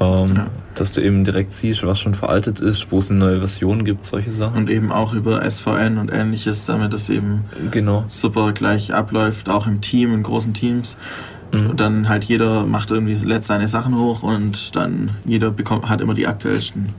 [0.00, 0.46] Ähm, ja.
[0.74, 4.06] Dass du eben direkt siehst, was schon veraltet ist, wo es eine neue Version gibt,
[4.06, 4.56] solche Sachen.
[4.56, 8.04] Und eben auch über SVN und ähnliches, damit es eben genau.
[8.08, 10.96] super gleich abläuft, auch im Team, in großen Teams.
[11.52, 11.70] Mhm.
[11.70, 16.00] Und dann halt jeder macht irgendwie letzt seine Sachen hoch und dann jeder bekommt, hat
[16.00, 16.94] immer die aktuellsten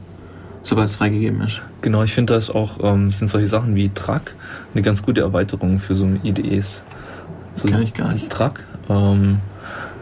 [0.63, 1.61] sobald es freigegeben ist.
[1.81, 4.35] Genau, ich finde das auch, ähm, sind solche Sachen wie Track
[4.73, 6.81] eine ganz gute Erweiterung für so IDEs.
[7.53, 8.29] So Kenn ich gar nicht.
[8.29, 9.39] Track, ähm,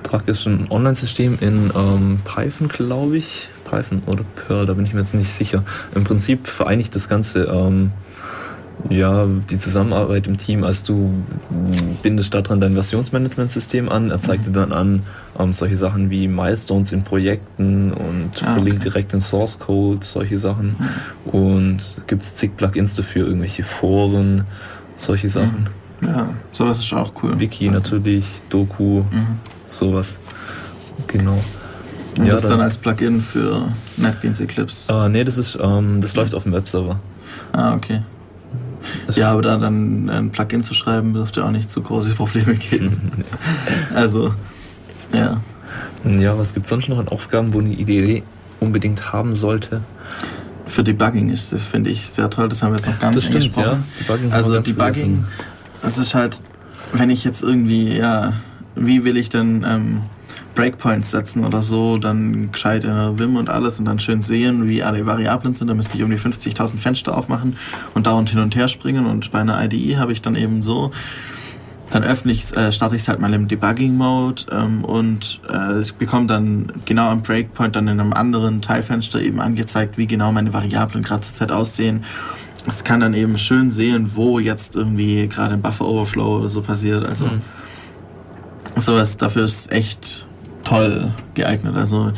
[0.04, 3.50] Track ist ein Online-System in ähm, Python, glaube ich.
[3.70, 5.64] Python oder Perl, da bin ich mir jetzt nicht sicher.
[5.96, 7.92] Im Prinzip vereinigt das Ganze ähm,
[8.90, 11.14] ja, die Zusammenarbeit im Team, als du
[12.02, 15.04] bindest daran dein Versionsmanagementsystem an, er zeigt dir dann an
[15.38, 20.38] ähm, solche Sachen wie Milestones in Projekten und ah, verlinkt direkt den Source Code, solche
[20.38, 20.76] Sachen.
[20.78, 21.32] Mhm.
[21.32, 24.46] Und gibt es zig Plugins dafür, irgendwelche Foren,
[24.98, 25.32] solche mhm.
[25.32, 25.70] Sachen.
[26.02, 27.40] Ja, sowas ist auch cool.
[27.40, 29.38] Wiki natürlich, Doku, mhm.
[29.68, 30.20] sowas.
[31.08, 31.38] Genau.
[32.18, 34.92] Und ja, das dann, dann als Plugin für NetBeans Eclipse?
[34.92, 37.00] Äh, nee, das ist, ähm, das läuft auf dem Webserver.
[37.54, 38.02] Ah, okay.
[39.16, 43.24] Ja, aber da dann ein Plugin zu schreiben, dürfte auch nicht zu große Probleme geben.
[43.96, 44.34] also,
[45.14, 45.42] ja.
[46.04, 48.24] Ja, was gibt es sonst noch an Aufgaben, wo eine Idee
[48.60, 49.82] unbedingt haben sollte?
[50.66, 52.50] Für Debugging ist das, finde ich, sehr toll.
[52.50, 53.78] Das haben wir jetzt noch gar nicht das stimmt, Ja.
[54.00, 55.26] Debugging also Debugging,
[55.82, 56.42] das ist halt,
[56.94, 58.34] wenn ich jetzt irgendwie, ja,
[58.76, 60.02] wie will ich denn ähm,
[60.56, 64.68] Breakpoints setzen oder so, dann gescheit in der Vim und alles und dann schön sehen,
[64.68, 65.68] wie alle Variablen sind.
[65.68, 67.56] Da müsste ich um die 50.000 Fenster aufmachen
[67.94, 69.06] und dauernd hin und her springen.
[69.06, 70.92] Und bei einer IDE habe ich dann eben so,
[71.92, 75.94] dann öffne ich, äh, starte ich es halt mal im Debugging-Mode ähm, und äh, ich
[75.96, 80.54] bekomme dann genau am Breakpoint dann in einem anderen Teilfenster eben angezeigt, wie genau meine
[80.54, 82.04] Variablen gerade zur Zeit aussehen.
[82.68, 87.06] Es kann dann eben schön sehen, wo jetzt irgendwie gerade ein Buffer-Overflow oder so passiert.
[87.06, 87.42] Also mhm.
[88.78, 90.28] sowas dafür ist echt
[90.72, 91.76] toll geeignet.
[91.76, 92.14] Also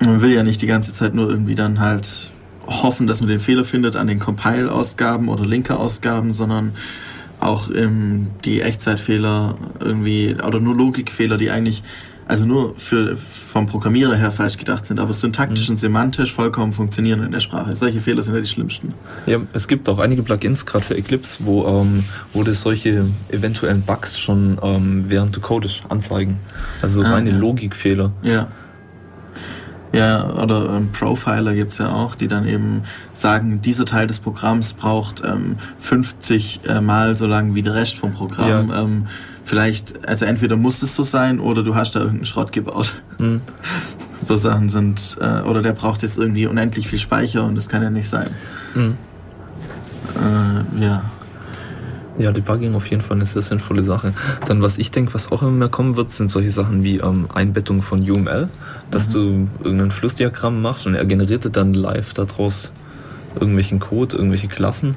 [0.00, 2.30] man will ja nicht die ganze Zeit nur irgendwie dann halt
[2.66, 6.72] hoffen, dass man den Fehler findet an den Compile-Ausgaben oder Linker-Ausgaben, sondern
[7.40, 11.82] auch ähm, die Echtzeitfehler irgendwie oder nur Logikfehler, die eigentlich
[12.26, 15.72] also nur für, vom Programmierer her falsch gedacht sind, aber syntaktisch mhm.
[15.72, 17.74] und semantisch vollkommen funktionieren in der Sprache.
[17.76, 18.94] Solche Fehler sind ja die schlimmsten.
[19.26, 23.82] Ja, es gibt auch einige Plugins, gerade für Eclipse, wo, ähm, wo das solche eventuellen
[23.82, 26.38] Bugs schon ähm, während du codest anzeigen.
[26.80, 27.36] Also ah, reine ja.
[27.36, 28.12] Logikfehler.
[28.22, 28.48] Ja.
[29.92, 34.20] Ja, oder ähm, Profiler gibt es ja auch, die dann eben sagen, dieser Teil des
[34.20, 38.70] Programms braucht ähm, 50 äh, Mal so lang wie der Rest vom Programm.
[38.70, 38.82] Ja.
[38.82, 39.06] Ähm,
[39.44, 42.94] vielleicht, also entweder muss es so sein oder du hast da irgendeinen Schrott gebaut.
[43.18, 43.40] Mhm.
[44.24, 47.82] So Sachen sind, äh, oder der braucht jetzt irgendwie unendlich viel Speicher und das kann
[47.82, 48.30] ja nicht sein.
[48.72, 48.96] Mhm.
[50.14, 51.10] Äh, ja.
[52.18, 54.12] Ja, Debugging auf jeden Fall eine sehr sinnvolle Sache.
[54.46, 57.26] Dann, was ich denke, was auch immer mehr kommen wird, sind solche Sachen wie ähm,
[57.34, 58.48] Einbettung von UML,
[58.92, 59.12] dass mhm.
[59.12, 62.70] du irgendein Flussdiagramm machst und er generiert dann live daraus
[63.34, 64.94] irgendwelchen Code, irgendwelche Klassen.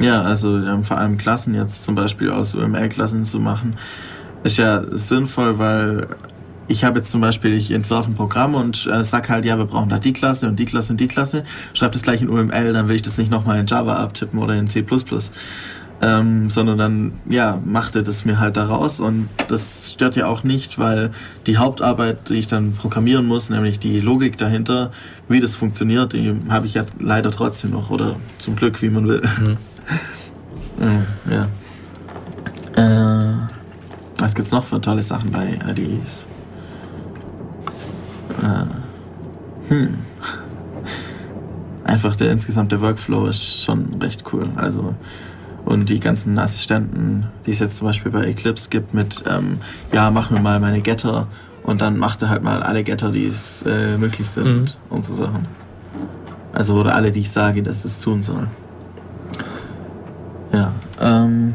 [0.00, 3.76] Ja, also ähm, vor allem Klassen jetzt zum Beispiel aus UML-Klassen zu machen,
[4.44, 6.08] ist ja sinnvoll, weil
[6.68, 9.66] ich habe jetzt zum Beispiel, ich entwerfe ein Programm und äh, sag halt, ja, wir
[9.66, 11.44] brauchen da die Klasse und die Klasse und die Klasse,
[11.74, 14.54] schreibe das gleich in UML, dann will ich das nicht nochmal in Java abtippen oder
[14.54, 14.84] in C++
[16.02, 20.44] ähm, sondern dann ja macht er das mir halt daraus und das stört ja auch
[20.44, 21.10] nicht, weil
[21.46, 24.90] die Hauptarbeit, die ich dann programmieren muss, nämlich die Logik dahinter,
[25.28, 29.08] wie das funktioniert, die habe ich ja leider trotzdem noch oder zum Glück, wie man
[29.08, 29.22] will.
[29.40, 29.56] Mhm.
[31.30, 31.48] Ja.
[32.76, 33.36] Äh,
[34.18, 36.26] was gibt's noch für tolle Sachen bei IDEs?
[38.42, 39.98] Äh, hm.
[41.84, 44.48] Einfach der insgesamte Workflow ist schon recht cool.
[44.56, 44.94] Also
[45.66, 49.58] und die ganzen Assistenten, die es jetzt zum Beispiel bei Eclipse gibt, mit, ähm,
[49.92, 51.26] ja, mach mir mal meine Getter
[51.64, 54.96] und dann macht er halt mal alle Getter, die es äh, möglich sind mhm.
[54.96, 55.48] und so Sachen.
[56.52, 58.46] Also, oder alle, die ich sage, dass es tun soll.
[60.56, 61.52] Ja, ähm,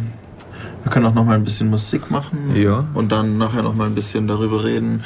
[0.83, 2.55] wir können auch noch mal ein bisschen Musik machen.
[2.55, 2.85] Ja.
[2.93, 5.03] Und dann nachher noch mal ein bisschen darüber reden,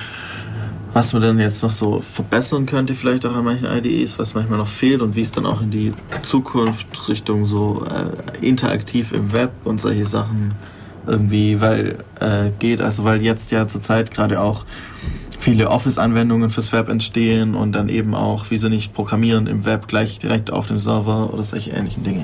[0.91, 4.58] was man dann jetzt noch so verbessern könnte, vielleicht auch an manchen IDEs, was manchmal
[4.58, 9.32] noch fehlt und wie es dann auch in die Zukunft Richtung so äh, interaktiv im
[9.32, 10.54] Web und solche Sachen
[11.08, 12.82] irgendwie weil, äh, geht.
[12.82, 14.66] Also weil jetzt ja zurzeit gerade auch
[15.39, 20.20] viele Office-Anwendungen fürs Web entstehen und dann eben auch, wieso nicht programmieren im Web gleich
[20.20, 22.24] direkt auf dem Server oder solche ähnlichen Dinge.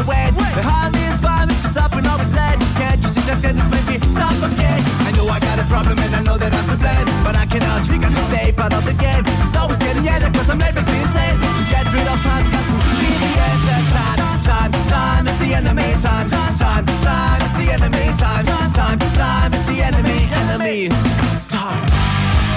[0.00, 0.32] the wet.
[0.56, 2.56] They hired me and fired me to stop when led.
[2.80, 4.82] Can't you see that sentence made me suffocate?
[5.04, 7.08] I know I got a problem and I know that I'm to blame.
[7.24, 9.24] But I cannot speak and stay part of the game.
[9.26, 11.36] It's always getting yelled cause I'm late makes me insane.
[11.36, 13.60] To get rid of time's got to be the end.
[13.92, 14.16] Time,
[14.48, 15.88] time, time is the enemy.
[16.00, 18.06] Time, time, time, time is the enemy.
[18.16, 20.20] Time, time, time, time is the enemy.
[20.32, 20.78] Enemy.
[21.52, 21.84] Time.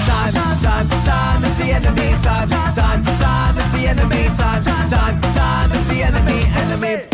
[0.08, 0.32] Time,
[0.64, 2.08] time, time is the enemy.
[2.24, 4.22] Time, time, time is the enemy.
[4.32, 6.40] Time, time, time is the enemy.
[6.64, 7.13] Enemy.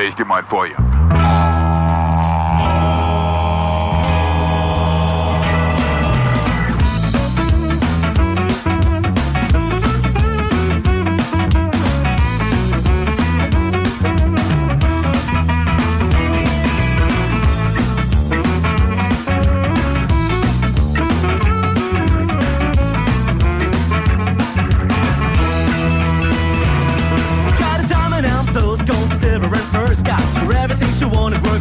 [0.00, 0.89] page you might for.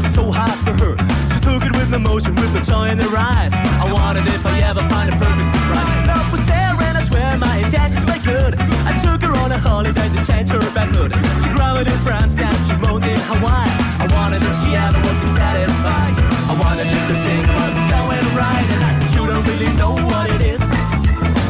[0.09, 0.93] So hard for her.
[1.29, 3.53] She took it with emotion, with the joy in her eyes.
[3.53, 5.89] I wanted if I ever find a perfect surprise.
[6.09, 8.57] Love was there, and I swear my intentions were good.
[8.89, 11.13] I took her on a holiday to change her bad mood.
[11.41, 13.69] She growled in France and she moaned in Hawaii.
[14.01, 16.15] I wanted if she ever would be satisfied.
[16.49, 19.93] I wanted if the thing was going right, and I said you don't really know
[20.09, 20.63] what it is,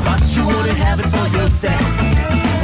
[0.03, 1.87] but you wanna have it for yourself.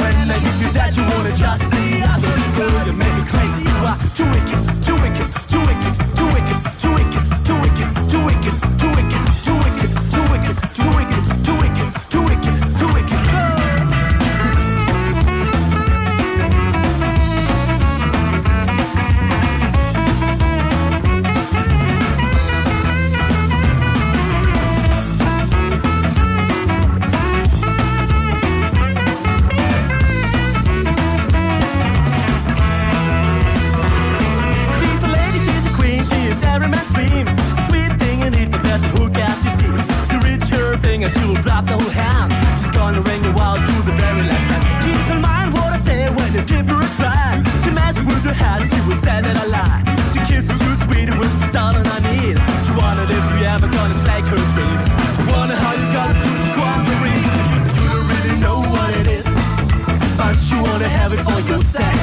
[0.01, 2.84] When I give you that, you wanna just the other girl.
[2.84, 3.63] You make me crazy.
[3.63, 4.64] You are too wicked,
[48.95, 49.81] she that I lie.
[50.11, 52.39] She kisses you sweet, it whispers, darling, I need.
[52.63, 54.80] She wondered if you ever gonna take her dream.
[55.15, 55.88] She wonder how you
[56.23, 57.23] do to it.
[57.51, 59.27] You say you don't really know what it is,
[60.15, 61.99] but you wanna have it for yourself.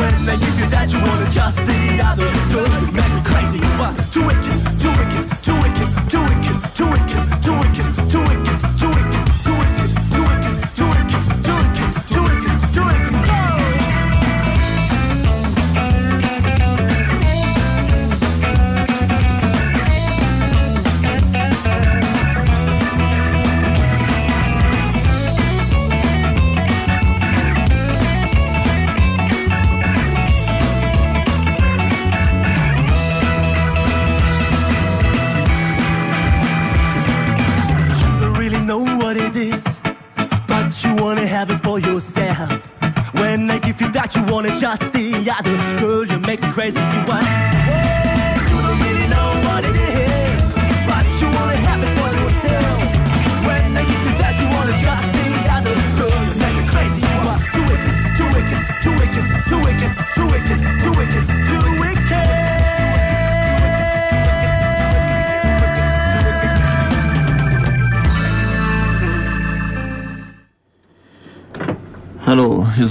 [0.00, 2.28] When they give you that, you wanna just the other.
[2.52, 2.64] You
[2.96, 3.15] make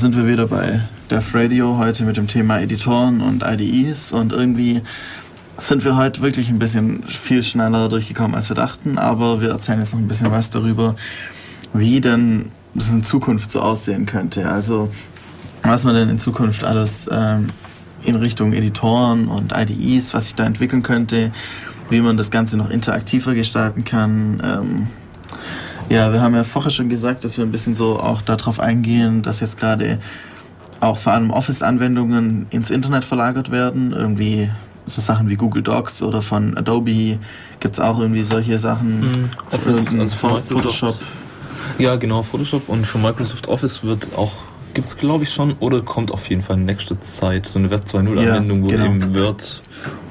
[0.05, 4.83] sind wir wieder bei Def Radio, heute mit dem Thema Editoren und IDEs und irgendwie
[5.57, 9.79] sind wir heute wirklich ein bisschen viel schneller durchgekommen, als wir dachten, aber wir erzählen
[9.79, 10.95] jetzt noch ein bisschen was darüber,
[11.73, 14.47] wie denn das in Zukunft so aussehen könnte.
[14.47, 14.91] Also
[15.63, 17.47] was man denn in Zukunft alles ähm,
[18.03, 21.31] in Richtung Editoren und IDEs, was sich da entwickeln könnte,
[21.89, 24.39] wie man das Ganze noch interaktiver gestalten kann.
[24.45, 24.87] Ähm,
[25.89, 29.21] ja, wir haben ja vorher schon gesagt, dass wir ein bisschen so auch darauf eingehen,
[29.21, 29.99] dass jetzt gerade
[30.79, 33.91] auch vor allem Office-Anwendungen ins Internet verlagert werden.
[33.91, 34.49] Irgendwie
[34.87, 37.17] so Sachen wie Google Docs oder von Adobe
[37.59, 38.99] gibt es auch irgendwie solche Sachen.
[38.99, 39.29] Mhm.
[39.51, 40.43] Office, also von.
[40.43, 40.99] Photoshop.
[41.79, 44.31] Ja, genau, Photoshop und für Microsoft Office wird auch,
[44.73, 47.69] gibt es glaube ich schon, oder kommt auf jeden Fall in nächster Zeit so eine
[47.71, 48.85] Web 2.0 Ja, Anwendung, wo genau.
[48.85, 49.61] du eben Word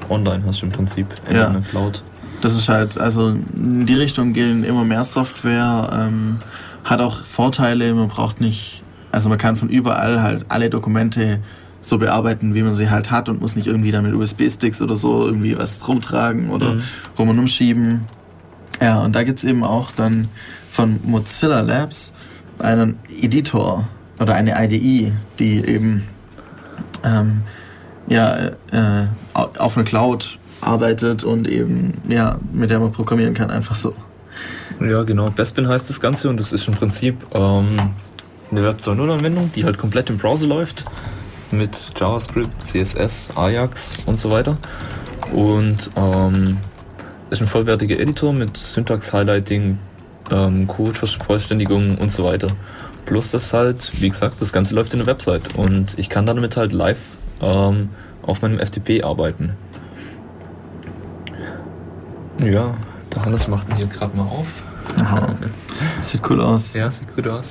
[0.09, 1.47] online hast im Prinzip in Ja.
[1.47, 2.03] einer Cloud.
[2.45, 6.37] Das ist halt, also in die Richtung gehen immer mehr Software, ähm,
[6.83, 11.39] hat auch Vorteile, man braucht nicht, also man kann von überall halt alle Dokumente
[11.81, 14.95] so bearbeiten, wie man sie halt hat und muss nicht irgendwie dann mit USB-Sticks oder
[14.95, 16.81] so irgendwie was rumtragen oder Mhm.
[17.17, 18.01] rum und umschieben.
[18.79, 20.27] Ja, und da gibt es eben auch dann
[20.69, 22.13] von Mozilla Labs
[22.59, 23.87] einen Editor
[24.19, 26.03] oder eine IDE, die eben
[27.03, 27.41] ähm,
[28.07, 28.51] ja, äh,
[29.33, 33.93] au- auf einer Cloud arbeitet und eben ja, mit der man programmieren kann, einfach so.
[34.79, 35.29] Ja, genau.
[35.29, 37.77] Bespin heißt das Ganze und das ist im Prinzip ähm,
[38.51, 40.83] eine Web 2.0 Anwendung, die halt komplett im Browser läuft
[41.51, 44.55] mit JavaScript, CSS, Ajax und so weiter.
[45.33, 46.57] Und ähm,
[47.29, 49.77] ist ein vollwertiger Editor mit Syntax-Highlighting,
[50.31, 52.47] ähm, Code-Vollständigung und so weiter.
[53.05, 56.57] Plus das halt, wie gesagt, das Ganze läuft in der Website und ich kann damit
[56.57, 56.99] halt live
[57.41, 57.89] ähm,
[58.23, 59.51] auf meinem FTP arbeiten.
[62.39, 62.73] Ja,
[63.13, 64.47] der Hannes macht ihn hier gerade mal auf.
[64.99, 65.29] Aha.
[66.01, 66.73] Sieht cool aus.
[66.73, 67.45] Ja, sieht gut aus.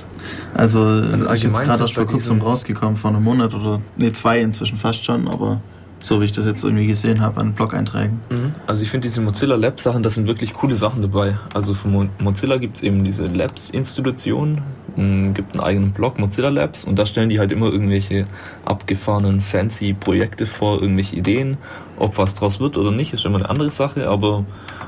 [0.53, 4.11] Also, Also ist jetzt allgemein gerade erst vor kurzem rausgekommen, vor einem Monat oder, nee,
[4.13, 5.59] zwei inzwischen fast schon, aber
[5.99, 8.19] so wie ich das jetzt irgendwie gesehen habe an Blog-Einträgen.
[8.67, 11.35] Also ich finde diese Mozilla Labs Sachen, das sind wirklich coole Sachen dabei.
[11.53, 14.61] Also von Mo- Mozilla gibt es eben diese Labs-Institution,
[14.97, 18.25] m, gibt einen eigenen Blog, Mozilla Labs, und da stellen die halt immer irgendwelche
[18.65, 21.57] abgefahrenen, fancy Projekte vor, irgendwelche Ideen.
[21.97, 24.45] Ob was draus wird oder nicht, ist immer eine andere Sache, aber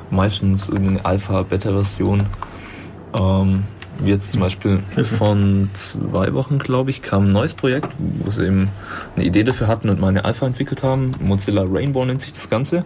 [0.10, 2.24] meistens irgendeine Alpha, Beta-Version.
[3.14, 3.64] Ähm,
[4.04, 8.70] jetzt zum Beispiel von zwei Wochen, glaube ich, kam ein neues Projekt, wo sie eben
[9.16, 11.12] eine Idee dafür hatten und mal eine Alpha entwickelt haben.
[11.20, 12.84] Mozilla Rainbow nennt sich das Ganze.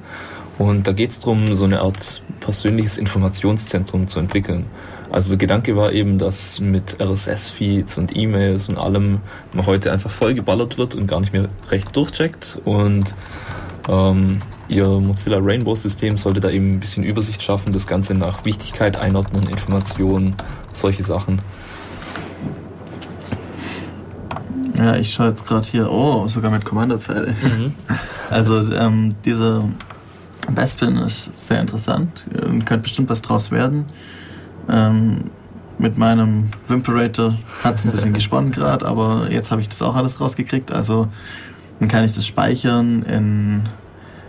[0.58, 4.68] Und da geht es darum, so eine Art persönliches Informationszentrum zu entwickeln.
[5.10, 9.22] Also der Gedanke war eben, dass mit RSS-Feeds und E-Mails und allem
[9.54, 12.62] man heute einfach vollgeballert wird und gar nicht mehr recht durchcheckt.
[12.64, 13.14] Und
[13.90, 19.00] ähm, ihr Mozilla Rainbow-System sollte da eben ein bisschen Übersicht schaffen, das Ganze nach Wichtigkeit
[19.00, 20.36] einordnen, Informationen,
[20.74, 21.42] solche Sachen.
[24.76, 27.36] Ja, ich schaue jetzt gerade hier, oh, sogar mit Kommandozeile.
[28.30, 29.66] Also ähm, dieser
[30.56, 33.88] Bespin ist sehr interessant und könnte bestimmt was draus werden.
[34.70, 35.26] Ähm,
[35.78, 39.98] mit meinem Wimperator hat es ein bisschen gesponnen gerade, aber jetzt habe ich das auch
[39.98, 40.72] alles rausgekriegt.
[40.72, 41.10] Also
[41.82, 43.64] dann kann ich das speichern, in,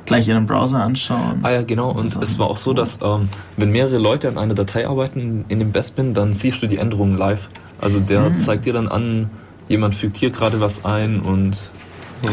[0.06, 1.40] gleich in einem Browser anschauen.
[1.42, 1.90] Ah ja, genau.
[1.90, 5.58] Und es war auch so, dass ähm, wenn mehrere Leute an einer Datei arbeiten in
[5.58, 7.50] dem Bestbin, dann siehst du die Änderungen live.
[7.78, 8.38] Also der Hm.
[8.38, 9.28] zeigt dir dann an,
[9.68, 11.70] jemand fügt hier gerade was ein und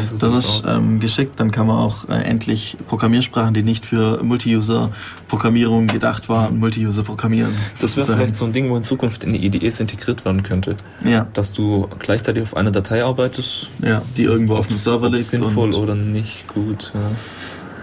[0.06, 4.24] so Das ist ähm, geschickt, dann kann man auch äh, endlich Programmiersprachen, die nicht für
[4.24, 7.54] Multi-User-Programmierung gedacht waren, Multi-User programmieren.
[7.80, 10.76] das wäre vielleicht so ein Ding, wo in Zukunft in die IDEs integriert werden könnte.
[11.04, 13.70] Ja, Dass du gleichzeitig auf einer Datei arbeitest.
[13.84, 15.26] ja, die irgendwo auf dem Server liegt.
[15.26, 16.92] sinnvoll oder nicht gut.
[16.94, 17.12] Ja.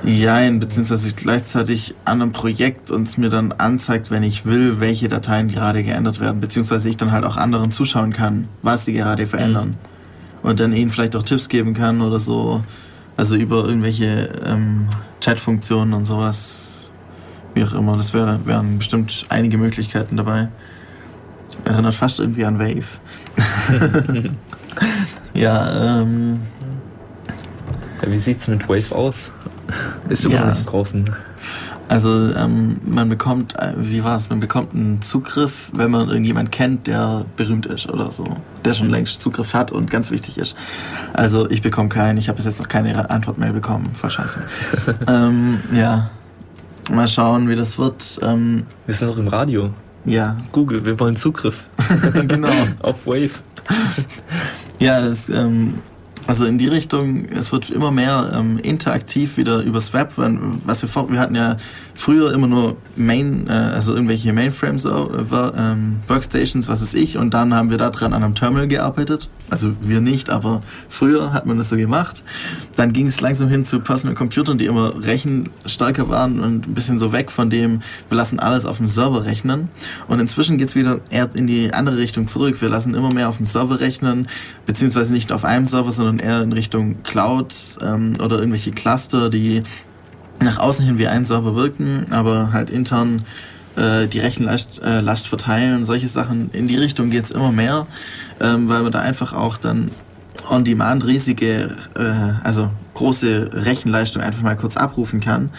[0.04, 5.48] Jein, beziehungsweise gleichzeitig an einem Projekt uns mir dann anzeigt, wenn ich will, welche Dateien
[5.48, 9.76] gerade geändert werden, beziehungsweise ich dann halt auch anderen zuschauen kann, was sie gerade verändern.
[10.46, 12.62] Und dann ihnen vielleicht auch Tipps geben kann oder so.
[13.16, 14.86] Also über irgendwelche ähm,
[15.20, 16.82] Chat-Funktionen und sowas.
[17.54, 17.96] Wie auch immer.
[17.96, 20.46] Das wär, wären bestimmt einige Möglichkeiten dabei.
[21.64, 22.86] Erinnert fast irgendwie an Wave.
[25.34, 26.38] ja, ähm,
[28.02, 29.32] Ja, wie sieht's mit Wave aus?
[30.08, 30.46] Ist immer Ja.
[30.46, 31.10] noch nicht draußen.
[31.88, 36.50] Also ähm, man bekommt, äh, wie war es, man bekommt einen Zugriff, wenn man irgendjemand
[36.50, 38.24] kennt, der berühmt ist oder so,
[38.64, 40.56] der schon längst Zugriff hat und ganz wichtig ist.
[41.12, 44.40] Also ich bekomme keinen, ich habe bis jetzt noch keine Antwortmail bekommen, voll scheiße.
[45.08, 46.10] ähm, ja,
[46.90, 48.18] mal schauen, wie das wird.
[48.22, 49.70] Ähm, Wir sind noch im Radio.
[50.04, 51.64] ja, Google, wir wollen Zugriff
[52.26, 52.52] genau.
[52.80, 53.30] auf Wave.
[54.78, 55.74] Ja, es, ähm,
[56.26, 60.82] also in die Richtung, es wird immer mehr ähm, interaktiv wieder übers Web, wenn- was
[60.82, 61.56] wir vor, wir hatten ja
[61.96, 67.34] früher immer nur Main, äh, also irgendwelche Mainframes, äh, ähm, Workstations, was weiß ich, und
[67.34, 69.28] dann haben wir da dran an einem Terminal gearbeitet.
[69.48, 72.22] Also wir nicht, aber früher hat man das so gemacht.
[72.76, 76.98] Dann ging es langsam hin zu Personal Computern, die immer rechenstärker waren und ein bisschen
[76.98, 79.68] so weg von dem, wir lassen alles auf dem Server rechnen.
[80.08, 82.60] Und inzwischen geht es wieder eher in die andere Richtung zurück.
[82.60, 84.28] Wir lassen immer mehr auf dem Server rechnen,
[84.66, 89.62] beziehungsweise nicht auf einem Server, sondern eher in Richtung Cloud ähm, oder irgendwelche Cluster, die
[90.40, 93.24] nach außen hin wie ein Server wirken, aber halt intern
[93.76, 96.50] äh, die Rechenlast äh, Last verteilen, solche Sachen.
[96.52, 97.86] In die Richtung geht's immer mehr,
[98.40, 99.90] ähm, weil man da einfach auch dann
[100.48, 105.50] on demand riesige, äh, also große Rechenleistung einfach mal kurz abrufen kann.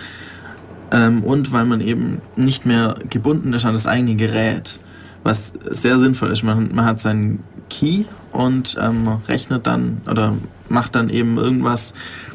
[0.91, 4.79] Ähm, und weil man eben nicht mehr gebunden ist an das eigene Gerät,
[5.23, 6.43] was sehr sinnvoll ist.
[6.43, 10.33] Man, man hat seinen Key und ähm, rechnet dann oder
[10.69, 11.93] macht dann eben irgendwas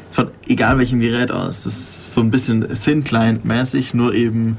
[0.09, 1.63] von egal welchem Gerät aus.
[1.63, 4.57] Das ist so ein bisschen Thin Client mäßig, nur eben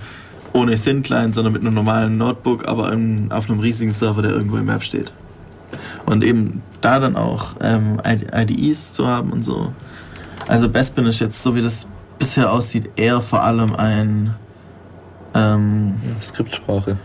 [0.53, 4.33] ohne Thin Client, sondern mit einem normalen Notebook, aber in, auf einem riesigen Server, der
[4.33, 5.13] irgendwo im Web steht.
[6.07, 9.73] Und eben da dann auch ähm, IDEs zu haben und so.
[10.47, 11.87] Also Bespin ist jetzt, so wie das
[12.19, 14.35] bisher aussieht, eher vor allem ein
[15.35, 16.99] ähm, Skriptsprache.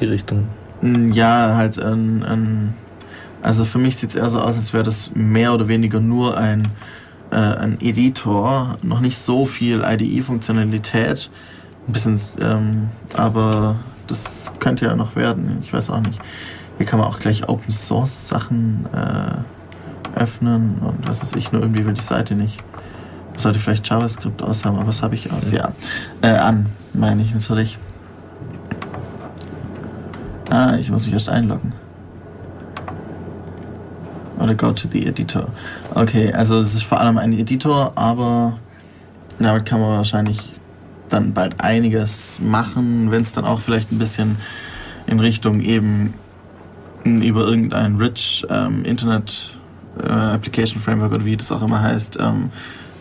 [0.00, 0.48] Die Richtung.
[1.12, 2.74] ja, halt ein, ein
[3.42, 6.36] also für mich sieht es eher so aus, als wäre das mehr oder weniger nur
[6.36, 6.62] ein,
[7.30, 11.30] äh, ein Editor, noch nicht so viel IDE-Funktionalität,
[11.88, 16.20] ein bisschen, ähm, aber das könnte ja noch werden, ich weiß auch nicht.
[16.78, 21.62] Hier kann man auch gleich Open Source Sachen äh, öffnen und was weiß ich, nur
[21.62, 22.62] irgendwie will die Seite nicht.
[23.36, 25.72] Sollte vielleicht JavaScript aus haben, aber das habe ich aus, ja.
[26.20, 27.78] Äh, an, meine ich natürlich.
[30.50, 31.72] Ah, ich muss mich erst einloggen.
[34.38, 35.48] Oder go to the editor.
[35.94, 38.58] Okay, also es ist vor allem ein Editor, aber
[39.38, 40.38] damit kann man wahrscheinlich
[41.08, 44.36] dann bald einiges machen, wenn es dann auch vielleicht ein bisschen
[45.06, 46.14] in Richtung eben
[47.04, 49.58] über irgendein Rich ähm, Internet
[50.02, 52.50] äh, Application Framework oder wie das auch immer heißt, ähm,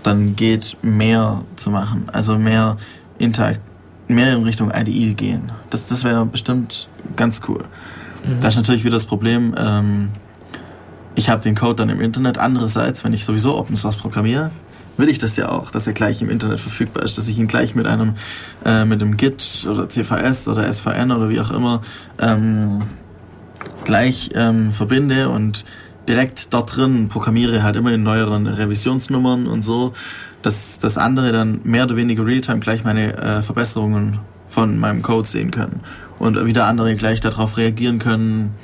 [0.03, 2.09] dann geht mehr zu machen.
[2.11, 2.77] Also mehr
[3.19, 3.61] Interakt
[4.11, 5.51] mehr in Richtung IDE gehen.
[5.69, 7.63] Das, das wäre bestimmt ganz cool.
[8.25, 8.39] Mhm.
[8.41, 10.09] Da ist natürlich wieder das Problem, ähm,
[11.15, 12.37] ich habe den Code dann im Internet.
[12.37, 14.51] Andererseits, wenn ich sowieso Open Source programmiere,
[14.97, 17.47] will ich das ja auch, dass er gleich im Internet verfügbar ist, dass ich ihn
[17.47, 18.15] gleich mit einem
[18.65, 21.81] äh, mit dem Git oder CVS oder SVN oder wie auch immer
[22.19, 22.81] ähm,
[23.83, 25.65] gleich ähm, verbinde und
[26.07, 29.93] direkt dort drin programmiere halt immer in neueren Revisionsnummern und so,
[30.41, 35.27] dass das andere dann mehr oder weniger Realtime gleich meine äh, Verbesserungen von meinem Code
[35.27, 35.81] sehen können
[36.19, 38.55] und wieder andere gleich darauf reagieren können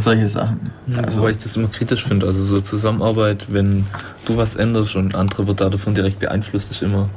[0.00, 0.70] solche Sachen.
[0.86, 2.26] Ja, also, wobei ich das immer kritisch finde.
[2.26, 3.86] Also so Zusammenarbeit, wenn
[4.26, 7.08] du was änderst und andere wird davon direkt beeinflusst, ist immer.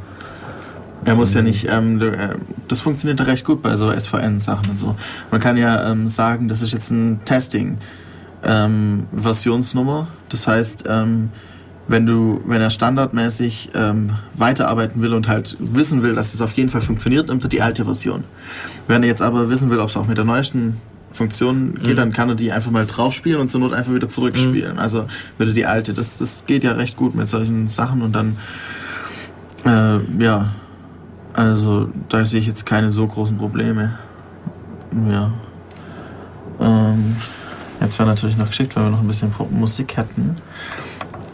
[1.04, 2.36] Er muss ja ähm, nicht, ähm, äh,
[2.68, 4.96] das funktioniert ja recht gut bei so SVN-Sachen und so.
[5.30, 10.00] Man kann ja ähm, sagen, das ist jetzt ein Testing-Versionsnummer.
[10.00, 11.30] Ähm, das heißt, ähm,
[11.88, 16.54] wenn du, wenn er standardmäßig ähm, weiterarbeiten will und halt wissen will, dass es auf
[16.54, 18.24] jeden Fall funktioniert, nimmt er die alte Version.
[18.88, 20.78] Wenn er jetzt aber wissen will, ob es auch mit der neuesten
[21.16, 21.96] Funktion geht, mhm.
[21.96, 24.74] dann kann er die einfach mal draufspielen und zur Not einfach wieder zurückspielen.
[24.74, 24.80] Mhm.
[24.80, 25.94] Also würde die alte.
[25.94, 28.38] Das, das geht ja recht gut mit solchen Sachen und dann,
[29.66, 30.54] äh, ja,
[31.34, 33.98] also da sehe ich jetzt keine so großen Probleme.
[35.10, 35.32] Ja.
[36.60, 37.18] Ähm,
[37.82, 40.38] jetzt wäre natürlich noch geschickt, weil wir noch ein bisschen Musik hätten.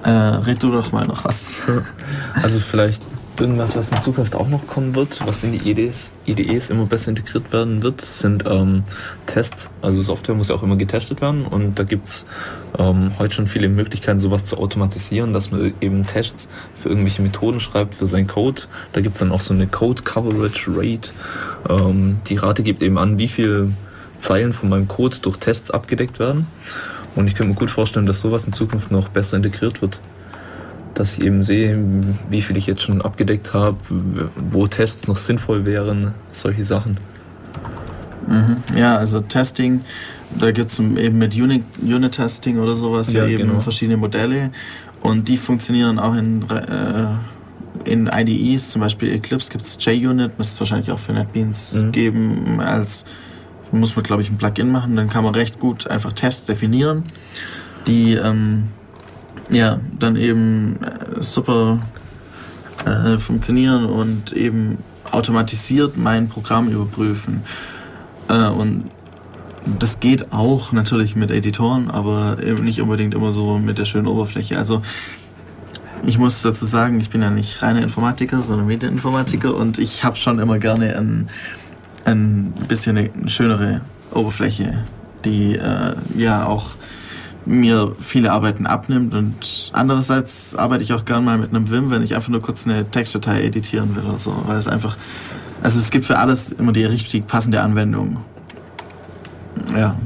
[0.03, 1.58] Äh, red du doch mal noch was.
[2.34, 3.03] Also vielleicht
[3.40, 7.10] irgendwas, was in Zukunft auch noch kommen wird, was in die IDEs, IDEs immer besser
[7.10, 8.84] integriert werden wird, sind ähm,
[9.26, 9.70] Tests.
[9.82, 12.26] Also Software muss ja auch immer getestet werden und da gibt's
[12.78, 17.60] ähm, heute schon viele Möglichkeiten, sowas zu automatisieren, dass man eben Tests für irgendwelche Methoden
[17.60, 18.64] schreibt, für seinen Code.
[18.94, 21.12] Da gibt's dann auch so eine Code Coverage Rate.
[21.70, 23.72] Ähm, die Rate gibt eben an, wie viele
[24.20, 26.48] Zeilen von meinem Code durch Tests abgedeckt werden.
[27.16, 29.99] Und ich könnte mir gut vorstellen, dass sowas in Zukunft noch besser integriert wird
[31.02, 31.84] dass ich eben sehe,
[32.30, 33.76] wie viel ich jetzt schon abgedeckt habe,
[34.52, 36.98] wo Tests noch sinnvoll wären, solche Sachen.
[38.28, 38.56] Mhm.
[38.78, 39.82] Ja, also Testing,
[40.38, 43.60] da gibt es eben mit Unit, Unit Testing oder sowas ja, ja eben genau.
[43.61, 44.52] verschiedene Modelle
[45.02, 50.53] und die funktionieren auch in, äh, in IDEs, zum Beispiel Eclipse gibt es JUnit, müsste
[50.53, 51.91] es wahrscheinlich auch für NetBeans mhm.
[51.91, 53.06] geben, als
[53.72, 57.02] muss man glaube ich ein Plugin machen, dann kann man recht gut einfach Tests definieren,
[57.88, 58.65] die ähm,
[59.52, 61.80] ja, dann eben äh, super
[62.86, 64.80] äh, funktionieren und eben
[65.11, 67.44] automatisiert mein Programm überprüfen.
[68.30, 68.90] Äh, und
[69.80, 74.07] das geht auch natürlich mit Editoren, aber eben nicht unbedingt immer so mit der schönen
[74.07, 74.57] Oberfläche.
[74.57, 74.82] Also
[76.06, 80.15] ich muss dazu sagen, ich bin ja nicht reiner Informatiker, sondern Medieninformatiker und ich habe
[80.15, 81.30] schon immer gerne ein,
[82.06, 84.84] ein bisschen eine schönere Oberfläche,
[85.26, 86.76] die äh, ja auch
[87.45, 92.03] mir viele Arbeiten abnimmt und andererseits arbeite ich auch gern mal mit einem Vim, wenn
[92.03, 94.95] ich einfach nur kurz eine Textdatei editieren will oder so, weil es einfach,
[95.63, 98.18] also es gibt für alles immer die richtig passende Anwendung.
[99.76, 99.97] Ja.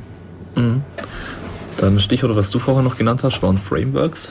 [0.55, 0.81] Mhm.
[1.77, 4.29] Dann Stichwort, was du vorher noch genannt hast, waren Frameworks.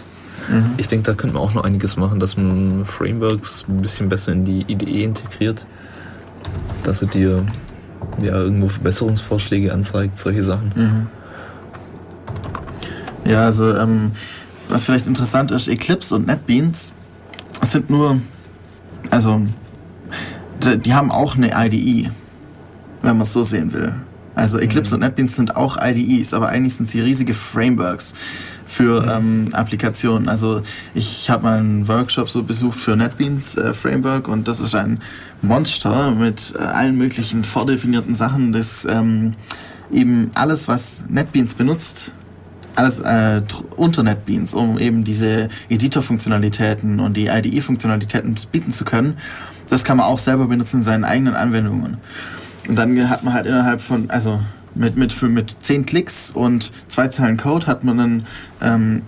[0.48, 0.70] Mhm.
[0.78, 4.32] Ich denke, da könnte man auch noch einiges machen, dass man Frameworks ein bisschen besser
[4.32, 5.66] in die IDE integriert,
[6.84, 7.44] dass er dir
[8.22, 10.72] ja irgendwo Verbesserungsvorschläge anzeigt, solche Sachen.
[10.74, 11.23] Mhm.
[13.24, 14.12] Ja, also ähm,
[14.68, 16.92] was vielleicht interessant ist, Eclipse und NetBeans
[17.62, 18.20] sind nur,
[19.10, 19.40] also
[20.84, 22.10] die, haben auch eine IDE,
[23.02, 23.94] wenn man es so sehen will.
[24.34, 25.02] Also Eclipse mhm.
[25.02, 28.14] und NetBeans sind auch IDEs, aber eigentlich sind sie riesige Frameworks
[28.66, 29.46] für mhm.
[29.46, 30.28] ähm, Applikationen.
[30.28, 30.62] Also
[30.94, 35.00] ich habe mal einen Workshop so besucht für NetBeans äh, Framework und das ist ein
[35.42, 39.34] Monster mit äh, allen möglichen vordefinierten Sachen, das ähm,
[39.92, 42.10] eben alles, was NetBeans benutzt,
[42.74, 43.42] alles äh,
[43.76, 49.18] unter NetBeans, um eben diese Editor-Funktionalitäten und die IDE-Funktionalitäten bieten zu können.
[49.68, 51.98] Das kann man auch selber benutzen in seinen eigenen Anwendungen.
[52.68, 54.40] Und dann hat man halt innerhalb von, also
[54.74, 58.26] mit, mit, für, mit zehn Klicks und zwei Zeilen Code hat man einen,
[58.60, 59.02] ähm,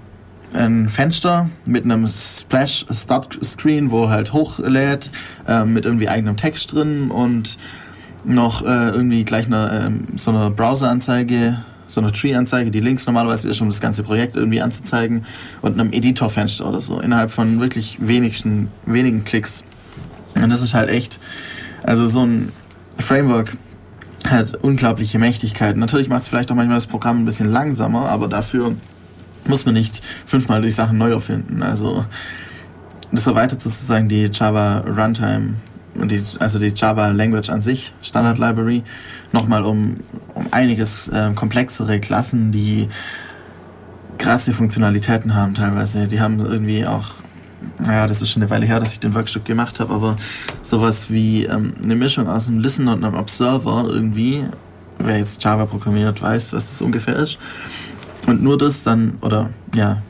[0.53, 5.11] ein Fenster mit einem Splash Start Screen, wo halt hochlädt,
[5.49, 7.59] ähm, mit irgendwie eigenem Text drin und
[8.25, 13.49] noch äh, irgendwie gleich eine, ähm, so eine Browser-Anzeige so eine Tree-Anzeige, die links normalerweise
[13.49, 15.25] ist, um das ganze Projekt irgendwie anzuzeigen
[15.63, 19.63] und einem Editor-Fenster oder so, innerhalb von wirklich wenigsten, wenigen Klicks.
[20.35, 21.19] Und das ist halt echt,
[21.83, 22.53] also so ein
[22.99, 23.57] Framework
[24.29, 25.81] hat unglaubliche Mächtigkeiten.
[25.81, 28.75] Natürlich macht es vielleicht auch manchmal das Programm ein bisschen langsamer, aber dafür
[29.47, 31.63] muss man nicht fünfmal die Sachen neu erfinden.
[31.63, 32.05] Also
[33.13, 35.55] das erweitert sozusagen die Java Runtime,
[36.05, 38.82] die, also die Java Language an sich, Standard Library,
[39.32, 39.98] nochmal um,
[40.35, 42.89] um einiges äh, komplexere Klassen, die
[44.18, 46.06] krasse Funktionalitäten haben teilweise.
[46.09, 47.06] Die haben irgendwie auch,
[47.78, 50.16] naja, das ist schon eine Weile her, dass ich den Workshop gemacht habe, aber
[50.62, 54.44] sowas wie ähm, eine Mischung aus einem Listener und einem Observer irgendwie,
[54.98, 57.39] wer jetzt Java programmiert, weiß, was das ungefähr ist.
[58.27, 60.02] Und nur das dann, oder ja,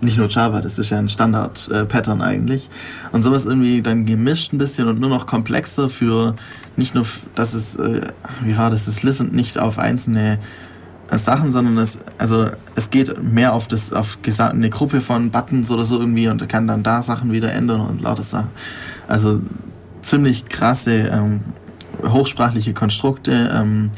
[0.00, 2.70] nicht nur Java, das ist ja ein Standard-Pattern eigentlich.
[3.12, 6.34] Und sowas irgendwie dann gemischt ein bisschen und nur noch komplexer für
[6.76, 8.08] nicht nur, dass es, äh,
[8.42, 10.38] wie war das, das Listen nicht auf einzelne
[11.10, 15.70] äh, Sachen, sondern es, also es geht mehr auf das, auf eine Gruppe von Buttons
[15.70, 18.48] oder so irgendwie und kann dann da Sachen wieder ändern und lauter Sachen.
[19.08, 19.40] Also
[20.02, 21.40] ziemlich krasse, ähm,
[22.02, 23.90] hochsprachliche Konstrukte, ähm,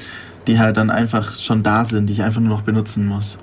[0.47, 3.39] die halt dann einfach schon da sind, die ich einfach nur noch benutzen muss.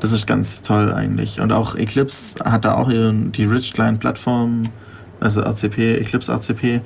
[0.00, 1.40] Das ist ganz toll eigentlich.
[1.40, 4.64] Und auch Eclipse hat da auch ihren, die Rich Client Plattform,
[5.20, 6.80] also RCP, Eclipse RCP.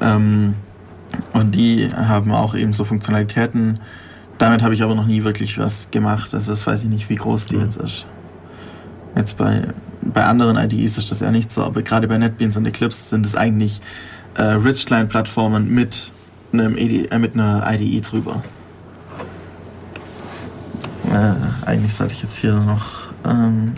[0.00, 0.54] Ähm,
[1.32, 3.80] und die haben auch eben so Funktionalitäten.
[4.38, 6.34] Damit habe ich aber noch nie wirklich was gemacht.
[6.34, 7.62] Also das weiß ich nicht, wie groß die mhm.
[7.62, 8.06] jetzt ist.
[9.16, 9.62] Jetzt bei,
[10.02, 13.24] bei anderen IDEs ist das ja nicht so, aber gerade bei NetBeans und Eclipse sind
[13.24, 13.80] es eigentlich
[14.34, 16.12] äh, Rich Client Plattformen mit,
[16.52, 18.42] einem ED, äh, mit einer IDE drüber.
[21.12, 23.08] Äh, eigentlich sollte ich jetzt hier noch.
[23.24, 23.72] Ähm,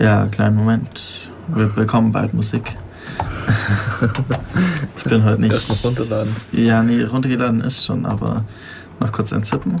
[0.00, 1.28] ja, kleinen Moment.
[1.48, 2.74] Wir bekommen bald Musik.
[4.96, 5.52] ich bin heute nicht.
[5.52, 6.34] Erst noch runterladen.
[6.52, 8.44] Ja, nee, runtergeladen ist schon, aber
[9.00, 9.76] noch kurz entzippen.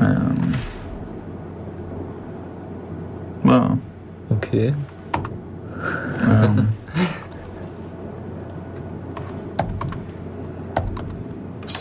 [0.00, 0.34] Ähm.
[3.42, 3.78] Wow.
[4.30, 4.74] Okay.
[6.28, 6.68] Ähm.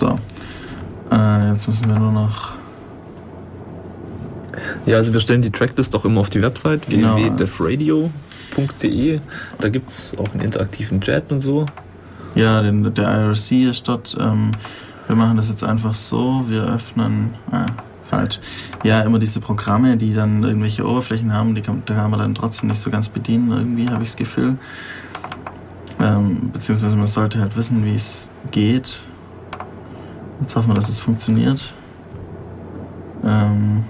[0.01, 0.17] So.
[1.11, 2.53] Äh, jetzt müssen wir nur noch.
[4.87, 7.17] Ja, also wir stellen die Tracklist auch immer auf die Website genau.
[7.17, 9.19] www.defradio.de.
[9.59, 11.67] Da gibt es auch einen interaktiven Chat und so.
[12.33, 14.17] Ja, den, der IRC ist dort.
[14.19, 14.49] Ähm,
[15.05, 16.45] wir machen das jetzt einfach so.
[16.47, 17.35] Wir öffnen.
[17.51, 17.67] Ah,
[18.09, 18.39] falsch.
[18.83, 22.69] Ja, immer diese Programme, die dann irgendwelche Oberflächen haben, die kann, kann man dann trotzdem
[22.69, 24.57] nicht so ganz bedienen, irgendwie, habe ich das Gefühl.
[25.99, 29.05] Ähm, beziehungsweise man sollte halt wissen, wie es geht.
[30.41, 31.73] Jetzt hoffen wir, dass es funktioniert.
[33.23, 33.83] Ähm,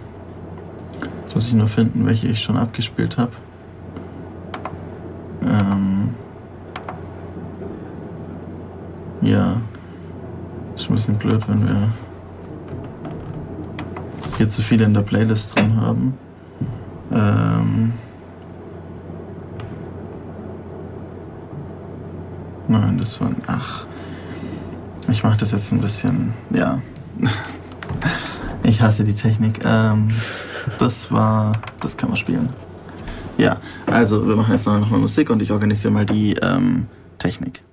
[1.23, 3.31] jetzt muss ich nur finden, welche ich schon abgespielt habe.
[5.43, 6.09] Ähm,
[9.21, 9.61] ja,
[10.75, 11.87] ist ein bisschen blöd, wenn wir
[14.37, 16.17] hier zu viele in der Playlist drin haben.
[17.13, 17.93] Ähm,
[22.67, 23.37] nein, das waren.
[23.47, 23.85] Ach.
[25.09, 26.81] Ich mache das jetzt ein bisschen, ja.
[28.63, 29.65] Ich hasse die Technik.
[29.65, 30.11] Ähm,
[30.77, 32.49] das war, das kann man spielen.
[33.37, 33.57] Ja,
[33.87, 36.85] also wir machen jetzt noch mal Musik und ich organisiere mal die ähm,
[37.17, 37.63] Technik.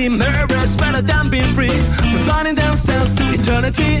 [0.00, 1.68] be murderers better than being free.
[2.12, 4.00] We're themselves to eternity.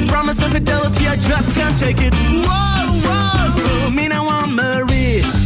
[0.00, 2.14] A promise of fidelity, I just can't take it.
[2.14, 3.90] Whoa, whoa, whoa.
[3.90, 5.43] Me, I want Marie.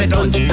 [0.00, 0.49] Genießt die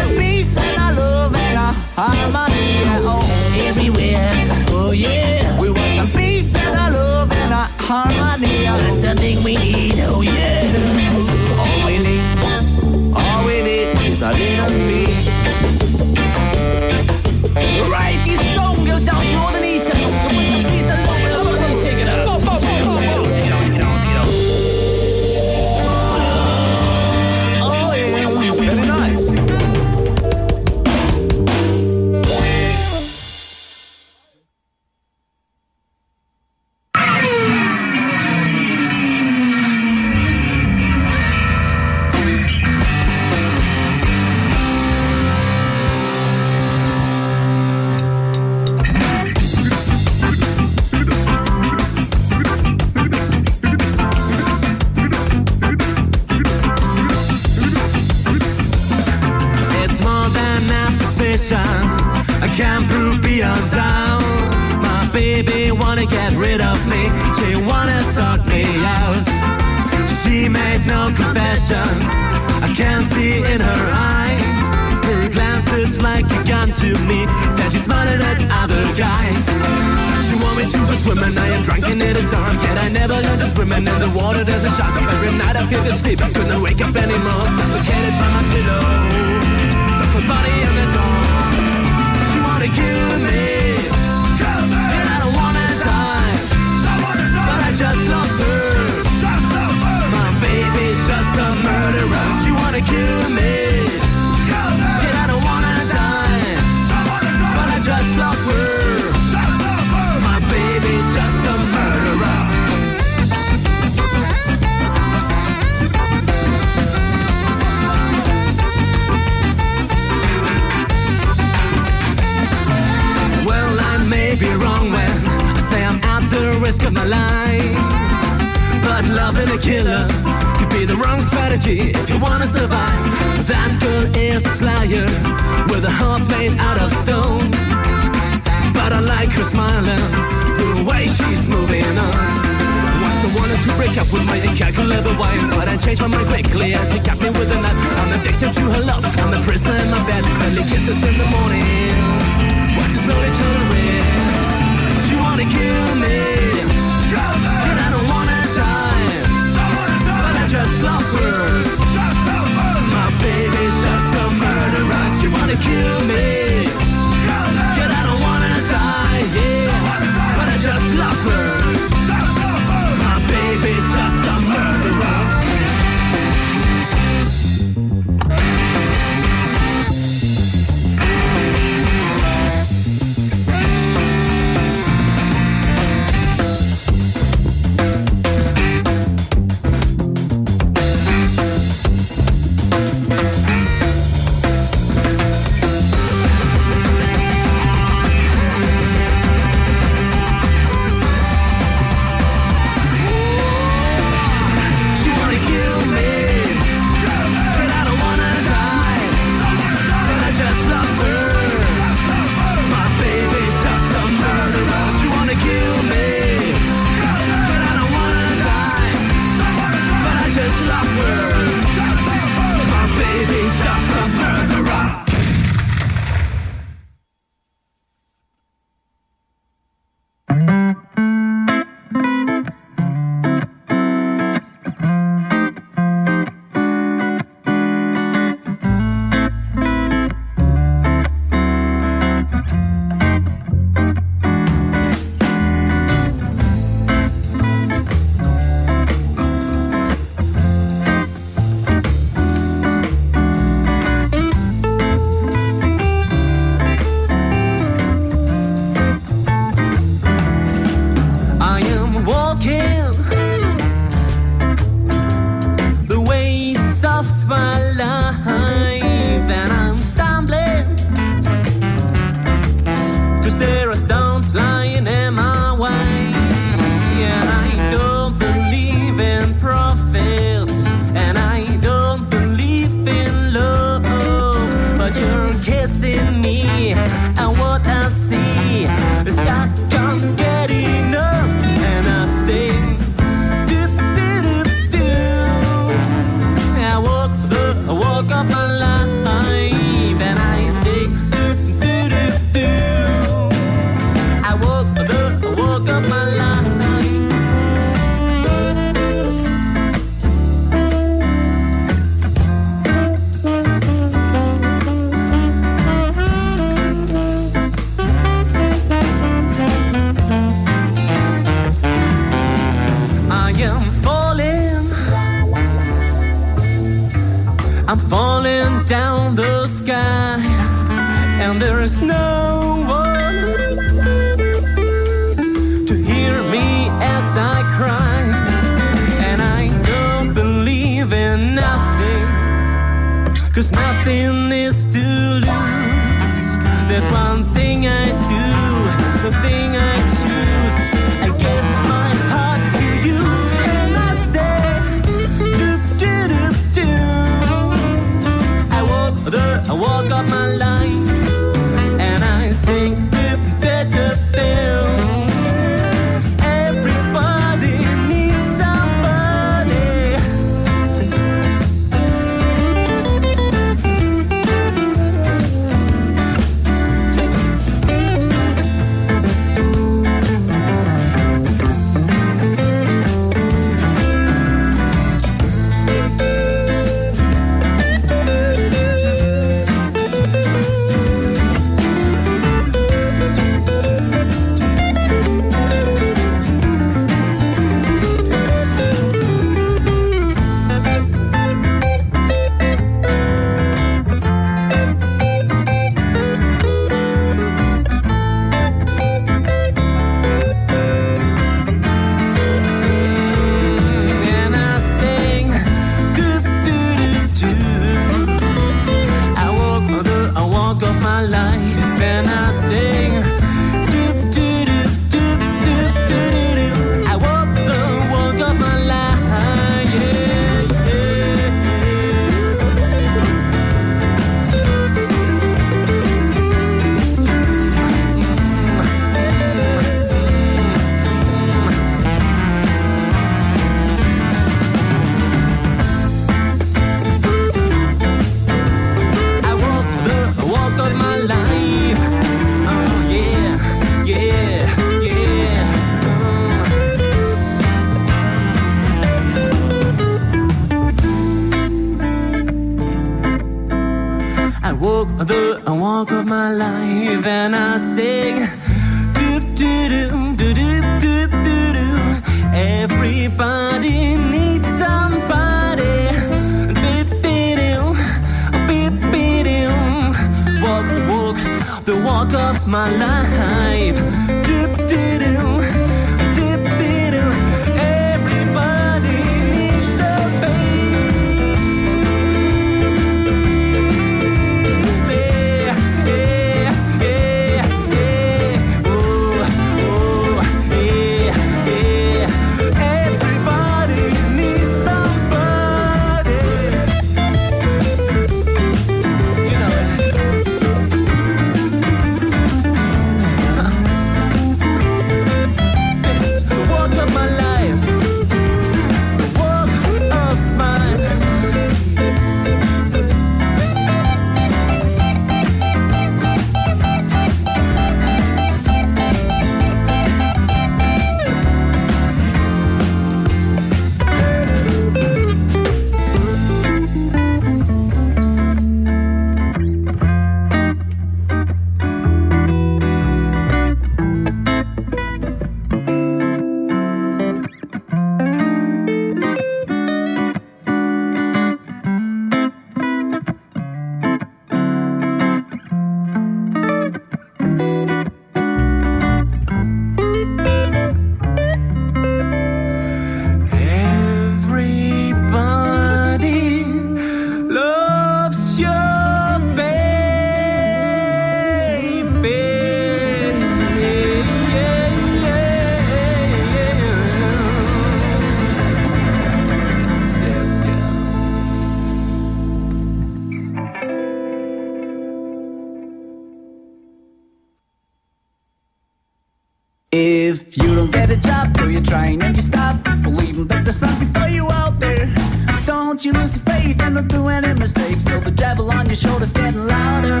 [598.72, 600.00] your shoulder's getting louder.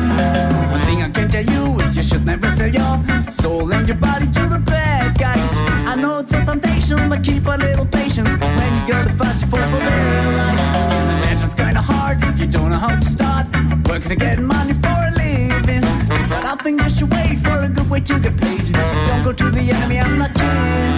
[0.72, 3.98] One thing I can tell you is you should never sell your soul and your
[3.98, 5.58] body to the bad guys.
[5.86, 8.34] I know it's a temptation, but keep a little patience.
[8.34, 10.60] Cause when you go to fast, you fall for their lies.
[10.96, 13.44] And imagine's kinda hard if you don't know how to start
[13.88, 15.84] working to get money for a living.
[16.30, 18.72] But I think you should wait for a good way to get paid.
[19.08, 20.88] Don't go to the enemy, I'm not kidding.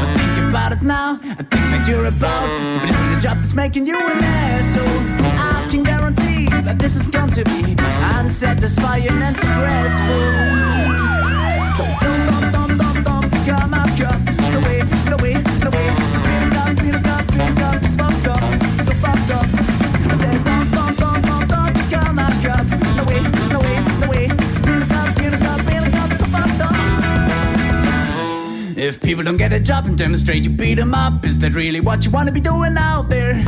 [0.00, 1.20] But think about it now.
[1.22, 2.48] I think that you're about
[2.80, 5.00] to doing a job that's making you an asshole.
[5.38, 6.03] I can guarantee
[6.78, 7.76] this is going to be
[8.16, 10.83] unsatisfying and stressful.
[28.84, 31.80] If people don't get a job and demonstrate you beat them up, is that really
[31.80, 33.42] what you want to be doing out there?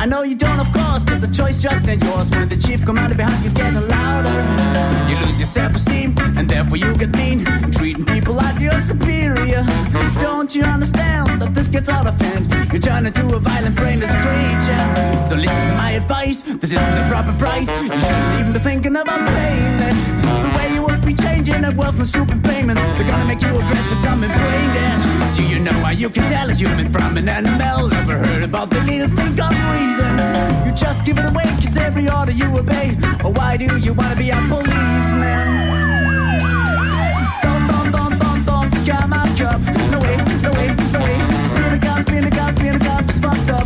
[0.00, 2.28] I know you don't, of course, but the choice just ain't yours.
[2.28, 4.34] When the chief commander behind you's getting louder,
[5.08, 9.62] you lose your self-esteem, and therefore you get mean, treating people like you're superior.
[10.18, 12.50] Don't you understand that this gets out of hand?
[12.72, 14.82] You're turning into a violent, brainless creature.
[15.22, 17.70] So listen to my advice, this isn't the proper price.
[17.70, 20.49] You shouldn't even be thinking about paying it.
[21.10, 24.30] The be changing that wealth and stupid payments, they're gonna make you aggressive, dumb, and
[24.30, 25.34] brain dead.
[25.34, 27.88] Do you know how you can tell a human from an animal?
[27.88, 30.12] Never heard about the little thing called reason.
[30.64, 32.94] You just give it away, cause every order you obey.
[33.24, 35.58] Or why do you wanna be a policeman?
[39.40, 39.58] Cop.
[39.90, 41.16] No way, no way, no way.
[41.56, 43.59] Being a cop, being a cop, being a cop is fucked up.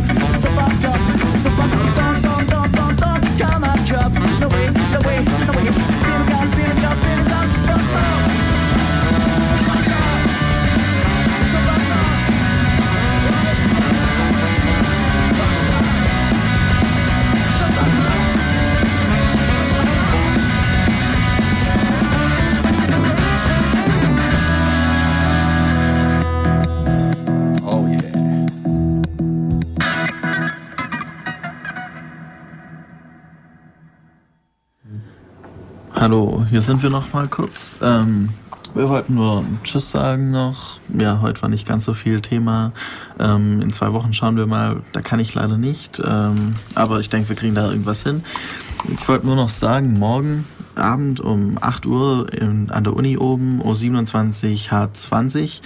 [36.05, 37.79] Hallo, hier sind wir noch mal kurz.
[37.81, 38.29] Ähm,
[38.75, 40.79] wir wollten nur Tschüss sagen noch.
[40.95, 42.73] Ja, heute war nicht ganz so viel Thema.
[43.17, 44.83] Ähm, in zwei Wochen schauen wir mal.
[44.91, 45.99] Da kann ich leider nicht.
[46.05, 48.23] Ähm, aber ich denke, wir kriegen da irgendwas hin.
[48.87, 50.45] Ich wollte nur noch sagen, morgen
[50.75, 55.61] Abend um 8 Uhr in, an der Uni oben, O27 H20,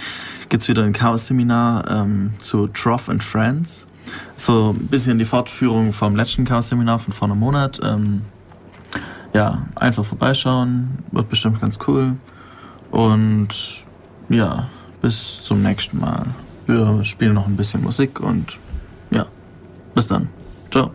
[0.48, 3.86] gibt's wieder ein Chaos-Seminar ähm, zu Trough and Friends.
[4.38, 7.78] So ein bisschen die Fortführung vom letzten Chaos-Seminar von vor einem Monat.
[9.32, 12.16] Ja, einfach vorbeischauen, wird bestimmt ganz cool.
[12.90, 13.48] Und
[14.28, 14.68] ja,
[15.02, 16.26] bis zum nächsten Mal.
[16.66, 18.58] Wir spielen noch ein bisschen Musik und
[19.10, 19.26] ja,
[19.94, 20.28] bis dann.
[20.70, 20.90] Ciao.